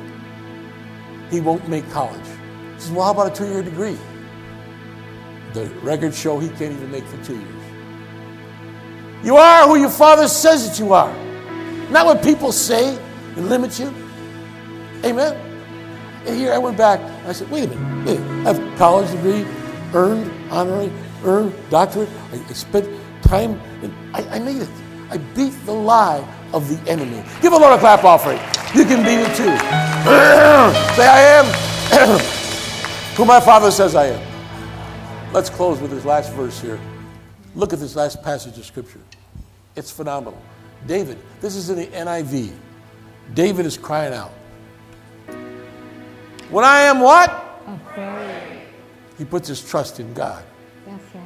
He 1.30 1.40
won't 1.40 1.68
make 1.68 1.88
college. 1.90 2.26
He 2.74 2.80
says, 2.80 2.90
Well, 2.90 3.04
how 3.04 3.12
about 3.12 3.32
a 3.32 3.34
two 3.34 3.48
year 3.48 3.62
degree? 3.62 3.98
The 5.54 5.66
records 5.82 6.18
show 6.18 6.38
he 6.38 6.48
can't 6.48 6.72
even 6.72 6.90
make 6.90 7.08
the 7.10 7.24
two 7.24 7.38
years. 7.38 7.64
You 9.24 9.36
are 9.36 9.66
who 9.66 9.76
your 9.76 9.90
father 9.90 10.28
says 10.28 10.68
that 10.68 10.78
you 10.78 10.92
are, 10.92 11.12
not 11.90 12.06
what 12.06 12.22
people 12.22 12.52
say 12.52 12.96
and 13.36 13.48
limit 13.48 13.78
you. 13.78 13.92
Amen. 15.04 15.34
And 16.26 16.36
here 16.36 16.52
I 16.52 16.58
went 16.58 16.76
back 16.76 17.00
I 17.28 17.32
said, 17.32 17.50
wait 17.50 17.64
a 17.64 17.68
minute, 17.68 18.06
wait 18.06 18.16
a 18.16 18.20
minute. 18.20 18.46
I 18.46 18.52
have 18.54 18.74
a 18.74 18.76
college 18.78 19.10
degree, 19.10 19.46
earned 19.92 20.30
honorary, 20.50 20.90
earned 21.24 21.52
doctorate. 21.68 22.08
I, 22.32 22.36
I 22.36 22.52
spent 22.54 22.88
time 23.22 23.60
and 23.82 23.92
I, 24.16 24.22
I 24.36 24.38
made 24.38 24.62
it. 24.62 24.68
I 25.10 25.18
beat 25.18 25.54
the 25.64 25.72
lie 25.72 26.26
of 26.52 26.68
the 26.68 26.90
enemy. 26.90 27.22
Give 27.40 27.52
a 27.52 27.56
Lord 27.56 27.74
a 27.74 27.78
clap 27.78 28.04
offering. 28.04 28.38
You 28.74 28.84
can 28.84 29.02
beat 29.02 29.20
it 29.20 29.34
too. 29.36 29.44
Say, 30.96 31.06
I 31.08 31.20
am 31.38 31.46
who 33.16 33.24
my 33.24 33.40
father 33.40 33.70
says 33.70 33.94
I 33.94 34.06
am. 34.08 35.32
Let's 35.32 35.50
close 35.50 35.80
with 35.80 35.90
this 35.90 36.04
last 36.04 36.32
verse 36.32 36.60
here. 36.60 36.78
Look 37.54 37.72
at 37.72 37.78
this 37.78 37.96
last 37.96 38.22
passage 38.22 38.58
of 38.58 38.64
scripture. 38.64 39.00
It's 39.76 39.90
phenomenal. 39.90 40.40
David, 40.86 41.18
this 41.40 41.56
is 41.56 41.70
in 41.70 41.76
the 41.76 41.86
NIV. 41.86 42.52
David 43.34 43.66
is 43.66 43.76
crying 43.76 44.14
out. 44.14 44.32
When 46.50 46.64
I 46.64 46.82
am 46.82 47.00
what? 47.00 47.30
Afraid. 47.66 48.62
He 49.18 49.24
puts 49.24 49.48
his 49.48 49.62
trust 49.62 50.00
in 50.00 50.14
God. 50.14 50.42
That's 50.86 51.14
right. 51.14 51.24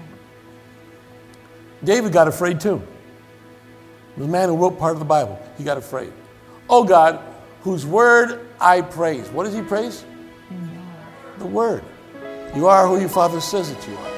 David 1.84 2.12
got 2.12 2.28
afraid 2.28 2.60
too. 2.60 2.82
The 4.16 4.26
man 4.26 4.48
who 4.48 4.56
wrote 4.56 4.78
part 4.78 4.92
of 4.92 4.98
the 4.98 5.04
Bible, 5.04 5.40
he 5.56 5.64
got 5.64 5.78
afraid. 5.78 6.12
Oh 6.68 6.84
God, 6.84 7.20
whose 7.62 7.86
word 7.86 8.46
I 8.60 8.82
praise. 8.82 9.28
What 9.28 9.44
does 9.44 9.54
he 9.54 9.62
praise? 9.62 10.04
The 11.38 11.46
word. 11.46 11.82
You 12.54 12.66
are 12.66 12.86
who 12.86 13.00
your 13.00 13.08
father 13.08 13.40
says 13.40 13.74
that 13.74 13.88
you 13.88 13.96
are. 13.96 14.10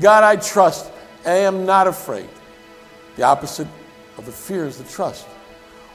God, 0.00 0.24
I 0.24 0.36
trust. 0.36 0.90
I 1.24 1.36
am 1.36 1.64
not 1.64 1.86
afraid. 1.86 2.28
The 3.16 3.22
opposite 3.22 3.68
of 4.18 4.26
the 4.26 4.32
fear 4.32 4.66
is 4.66 4.78
the 4.78 4.84
trust. 4.84 5.24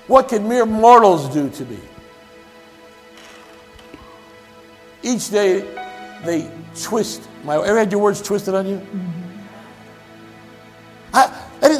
What 0.07 0.29
can 0.29 0.47
mere 0.47 0.65
mortals 0.65 1.29
do 1.33 1.49
to 1.49 1.65
me? 1.65 1.79
Each 5.03 5.29
day 5.29 5.61
they 6.23 6.49
twist 6.79 7.27
my. 7.43 7.55
Ever 7.55 7.79
had 7.79 7.91
your 7.91 8.01
words 8.01 8.21
twisted 8.21 8.55
on 8.55 8.67
you? 8.67 8.77
I 8.77 9.20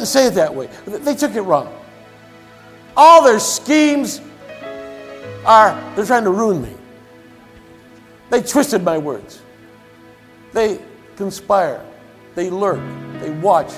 didn't 0.02 0.12
say 0.12 0.26
it 0.26 0.34
that 0.34 0.52
way. 0.52 0.68
They 0.84 1.14
took 1.14 1.36
it 1.36 1.42
wrong. 1.42 1.72
All 2.96 3.22
their 3.22 3.38
schemes 3.38 4.20
are, 5.46 5.80
they're 5.94 6.04
trying 6.04 6.24
to 6.24 6.30
ruin 6.30 6.60
me. 6.60 6.74
They 8.28 8.42
twisted 8.42 8.82
my 8.82 8.98
words. 8.98 9.42
They 10.52 10.80
conspire. 11.14 11.84
They 12.34 12.50
lurk. 12.50 12.80
They 13.20 13.30
watch 13.30 13.72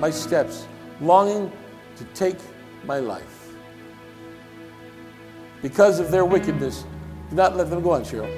my 0.00 0.10
steps, 0.10 0.66
longing 1.00 1.52
to 1.96 2.04
take 2.14 2.38
my 2.84 2.98
life. 2.98 3.52
Because 5.62 6.00
of 6.00 6.10
their 6.10 6.24
wickedness, 6.24 6.84
do 7.30 7.36
not 7.36 7.56
let 7.56 7.70
them 7.70 7.80
go 7.80 7.92
on, 7.92 8.02
Cheryl. 8.02 8.28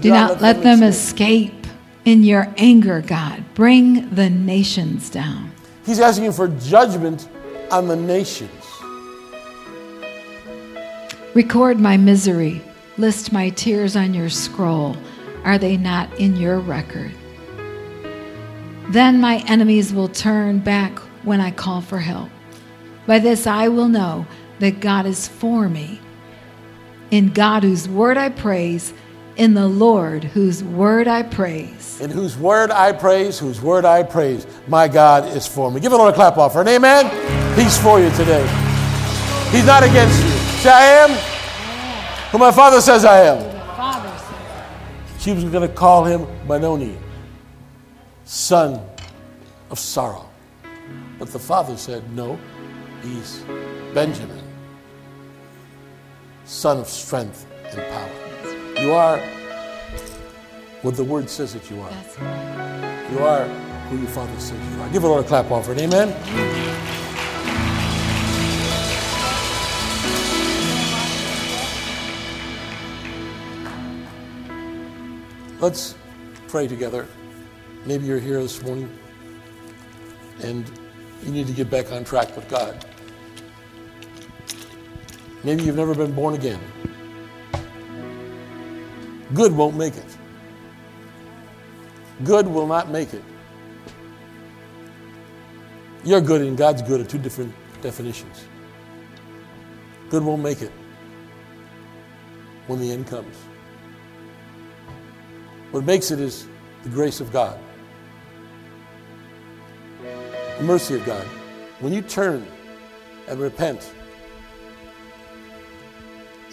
Do 0.00 0.10
not 0.10 0.40
let 0.40 0.62
them 0.62 0.84
escape 0.84 1.66
in 2.04 2.22
your 2.22 2.52
anger, 2.56 3.00
God. 3.00 3.44
Bring 3.54 4.14
the 4.14 4.30
nations 4.30 5.10
down. 5.10 5.53
He's 5.84 6.00
asking 6.00 6.32
for 6.32 6.48
judgment 6.48 7.28
on 7.70 7.88
the 7.88 7.96
nations. 7.96 8.50
Record 11.34 11.78
my 11.80 11.96
misery. 11.96 12.62
List 12.96 13.32
my 13.32 13.50
tears 13.50 13.96
on 13.96 14.14
your 14.14 14.30
scroll. 14.30 14.96
Are 15.44 15.58
they 15.58 15.76
not 15.76 16.12
in 16.18 16.36
your 16.36 16.58
record? 16.58 17.12
Then 18.90 19.20
my 19.20 19.44
enemies 19.48 19.92
will 19.92 20.08
turn 20.08 20.60
back 20.60 20.98
when 21.24 21.40
I 21.40 21.50
call 21.50 21.80
for 21.80 21.98
help. 21.98 22.30
By 23.06 23.18
this 23.18 23.46
I 23.46 23.68
will 23.68 23.88
know 23.88 24.26
that 24.60 24.80
God 24.80 25.06
is 25.06 25.26
for 25.26 25.68
me. 25.68 26.00
In 27.10 27.30
God, 27.32 27.62
whose 27.62 27.88
word 27.88 28.16
I 28.16 28.28
praise, 28.28 28.94
in 29.36 29.54
the 29.54 29.66
Lord, 29.66 30.24
whose 30.24 30.62
word 30.62 31.08
I 31.08 31.22
praise. 31.22 32.00
In 32.00 32.10
whose 32.10 32.36
word 32.36 32.70
I 32.70 32.92
praise, 32.92 33.38
whose 33.38 33.60
word 33.60 33.84
I 33.84 34.02
praise, 34.02 34.46
my 34.68 34.88
God 34.88 35.26
is 35.36 35.46
for 35.46 35.70
me. 35.70 35.80
Give 35.80 35.90
the 35.90 35.96
Lord 35.96 36.12
a 36.12 36.16
clap 36.16 36.36
offer. 36.36 36.60
And 36.60 36.68
amen. 36.68 37.06
He's 37.58 37.78
for 37.78 38.00
you 38.00 38.10
today. 38.10 38.42
He's 39.50 39.66
not 39.66 39.82
against 39.82 40.22
you. 40.22 40.30
Say, 40.60 40.70
I 40.70 40.84
am 41.04 41.10
who 42.30 42.38
my 42.38 42.50
father 42.50 42.80
says 42.80 43.04
I 43.04 43.20
am. 43.20 43.54
She 45.20 45.32
was 45.32 45.44
going 45.44 45.66
to 45.66 45.74
call 45.74 46.04
him 46.04 46.26
Benoni, 46.46 46.98
son 48.24 48.84
of 49.70 49.78
sorrow. 49.78 50.28
But 51.18 51.28
the 51.28 51.38
father 51.38 51.76
said, 51.76 52.02
no, 52.12 52.38
he's 53.02 53.42
Benjamin, 53.94 54.42
son 56.44 56.78
of 56.78 56.88
strength 56.88 57.46
and 57.70 57.80
power. 57.90 58.23
You 58.84 58.92
are 58.92 59.18
what 60.82 60.94
the 60.94 61.04
word 61.04 61.30
says 61.30 61.54
that 61.54 61.70
you 61.70 61.80
are. 61.80 61.88
Right. 61.88 63.10
You 63.10 63.18
are 63.20 63.44
who 63.88 63.96
your 63.96 64.08
father 64.08 64.38
says 64.38 64.60
you 64.74 64.82
are. 64.82 64.90
Give 64.90 65.00
the 65.00 65.08
Lord 65.08 65.24
a 65.24 65.26
clap 65.26 65.50
offering. 65.50 65.78
Amen. 65.78 66.10
Let's 75.60 75.94
pray 76.48 76.68
together. 76.68 77.08
Maybe 77.86 78.04
you're 78.04 78.18
here 78.18 78.42
this 78.42 78.62
morning 78.62 78.90
and 80.42 80.70
you 81.22 81.32
need 81.32 81.46
to 81.46 81.54
get 81.54 81.70
back 81.70 81.90
on 81.90 82.04
track 82.04 82.36
with 82.36 82.50
God. 82.50 82.84
Maybe 85.42 85.62
you've 85.62 85.76
never 85.76 85.94
been 85.94 86.12
born 86.12 86.34
again. 86.34 86.60
Good 89.32 89.52
won't 89.52 89.76
make 89.76 89.96
it. 89.96 90.16
Good 92.24 92.46
will 92.46 92.66
not 92.66 92.90
make 92.90 93.14
it. 93.14 93.22
Your 96.04 96.20
good 96.20 96.42
and 96.42 96.56
God's 96.56 96.82
good 96.82 97.00
are 97.00 97.04
two 97.04 97.18
different 97.18 97.54
definitions. 97.80 98.44
Good 100.10 100.22
won't 100.22 100.42
make 100.42 100.60
it 100.60 100.70
when 102.66 102.78
the 102.78 102.92
end 102.92 103.06
comes. 103.06 103.34
What 105.70 105.84
makes 105.84 106.10
it 106.10 106.20
is 106.20 106.46
the 106.82 106.90
grace 106.90 107.20
of 107.20 107.32
God, 107.32 107.58
the 110.58 110.64
mercy 110.64 110.94
of 110.94 111.04
God. 111.04 111.24
When 111.80 111.92
you 111.92 112.02
turn 112.02 112.46
and 113.26 113.40
repent, 113.40 113.92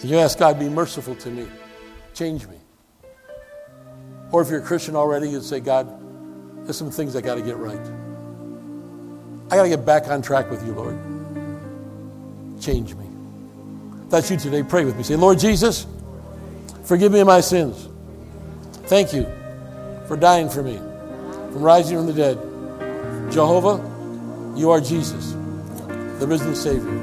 and 0.00 0.10
you 0.10 0.18
ask 0.18 0.38
God, 0.38 0.58
be 0.58 0.68
merciful 0.68 1.14
to 1.16 1.30
me, 1.30 1.46
change 2.14 2.48
me. 2.48 2.56
Or 4.32 4.40
if 4.40 4.48
you're 4.48 4.60
a 4.60 4.64
Christian 4.64 4.96
already, 4.96 5.28
you'd 5.28 5.44
say, 5.44 5.60
God, 5.60 5.86
there's 6.64 6.76
some 6.76 6.90
things 6.90 7.14
I 7.14 7.20
got 7.20 7.34
to 7.34 7.42
get 7.42 7.58
right. 7.58 7.78
I 9.50 9.56
got 9.56 9.64
to 9.64 9.68
get 9.68 9.84
back 9.84 10.08
on 10.08 10.22
track 10.22 10.50
with 10.50 10.66
you, 10.66 10.72
Lord. 10.72 10.98
Change 12.60 12.94
me. 12.94 13.06
That's 14.08 14.30
you 14.30 14.38
today. 14.38 14.62
Pray 14.62 14.86
with 14.86 14.96
me. 14.96 15.02
Say, 15.02 15.16
Lord 15.16 15.38
Jesus, 15.38 15.86
forgive 16.84 17.12
me 17.12 17.20
of 17.20 17.26
my 17.26 17.40
sins. 17.40 17.88
Thank 18.84 19.12
you 19.12 19.26
for 20.08 20.16
dying 20.16 20.48
for 20.48 20.62
me, 20.62 20.76
from 20.76 21.62
rising 21.62 21.98
from 21.98 22.06
the 22.06 22.12
dead. 22.12 22.38
Jehovah, 23.30 23.80
you 24.58 24.70
are 24.70 24.80
Jesus, 24.80 25.32
the 26.18 26.26
risen 26.26 26.54
Savior. 26.54 26.98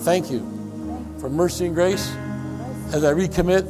Thank 0.00 0.30
you 0.30 0.40
for 1.20 1.30
mercy 1.30 1.66
and 1.66 1.74
grace 1.74 2.10
as 2.92 3.04
I 3.04 3.12
recommit 3.12 3.64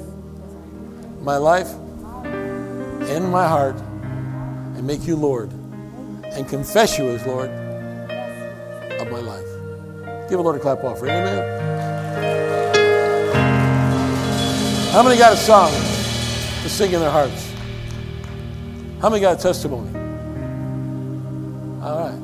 my 1.22 1.36
life 1.36 1.68
and 3.14 3.30
my 3.30 3.46
heart 3.46 3.76
and 3.76 4.84
make 4.84 5.06
you 5.06 5.14
Lord 5.14 5.52
and 6.24 6.48
confess 6.48 6.98
you 6.98 7.04
as 7.10 7.24
Lord 7.24 7.48
of 7.48 9.08
my 9.08 9.20
life. 9.20 9.46
Give 10.28 10.38
the 10.38 10.42
Lord 10.42 10.56
a 10.56 10.58
clap 10.58 10.82
offering. 10.82 11.12
Amen. 11.12 11.60
How 14.90 15.04
many 15.04 15.16
got 15.16 15.34
a 15.34 15.36
song 15.36 15.70
to 15.70 16.68
sing 16.68 16.90
in 16.92 16.98
their 16.98 17.10
hearts? 17.10 17.52
How 19.00 19.10
many 19.10 19.20
got 19.20 19.38
a 19.38 19.42
testimony? 19.42 19.90
All 21.84 22.00
right. 22.00 22.20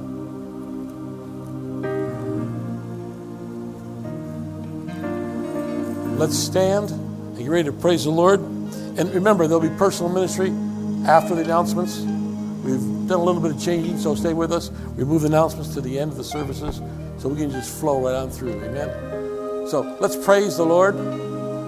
Let's 6.18 6.36
stand 6.36 6.90
and 6.90 7.38
get 7.38 7.48
ready 7.48 7.64
to 7.64 7.72
praise 7.72 8.02
the 8.04 8.10
Lord. 8.10 8.40
And 8.40 9.14
remember, 9.14 9.46
there'll 9.46 9.62
be 9.62 9.68
personal 9.76 10.12
ministry 10.12 10.52
after 11.06 11.34
the 11.34 11.42
announcements. 11.42 12.00
We've 12.64 13.08
done 13.08 13.20
a 13.20 13.24
little 13.24 13.40
bit 13.40 13.52
of 13.52 13.60
changing, 13.60 13.98
so 13.98 14.14
stay 14.14 14.34
with 14.34 14.52
us. 14.52 14.70
We 14.96 15.04
move 15.04 15.22
the 15.22 15.28
announcements 15.28 15.74
to 15.74 15.80
the 15.80 15.98
end 15.98 16.10
of 16.12 16.16
the 16.16 16.24
services 16.24 16.80
so 17.18 17.28
we 17.28 17.36
can 17.36 17.50
just 17.50 17.78
flow 17.78 18.04
right 18.04 18.14
on 18.14 18.30
through. 18.30 18.62
Amen. 18.62 19.66
So 19.68 19.96
let's 20.00 20.16
praise 20.16 20.56
the 20.56 20.64
Lord. 20.66 20.96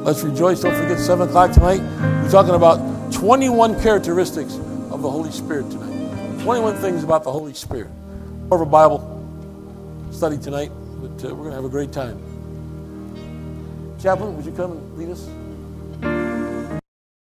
Let's 0.04 0.22
rejoice. 0.22 0.60
Don't 0.60 0.74
forget, 0.74 0.98
7 0.98 1.28
o'clock 1.28 1.52
tonight. 1.52 1.80
We're 2.22 2.30
talking 2.30 2.54
about 2.54 3.12
21 3.12 3.80
characteristics 3.80 4.54
of 4.90 5.02
the 5.02 5.10
Holy 5.10 5.30
Spirit 5.30 5.70
tonight. 5.70 6.42
21 6.42 6.76
things 6.76 7.04
about 7.04 7.24
the 7.24 7.32
Holy 7.32 7.54
Spirit. 7.54 7.90
More 8.48 8.60
of 8.60 8.66
a 8.66 8.70
Bible 8.70 9.08
study 10.10 10.36
tonight, 10.36 10.70
but 11.00 11.24
uh, 11.24 11.34
we're 11.34 11.44
going 11.44 11.50
to 11.50 11.56
have 11.56 11.64
a 11.64 11.68
great 11.68 11.92
time. 11.92 12.18
Chaplain, 14.02 14.36
would 14.36 14.44
you 14.44 14.52
come 14.52 14.72
and 14.72 14.98
lead 14.98 15.10
us? 15.10 15.26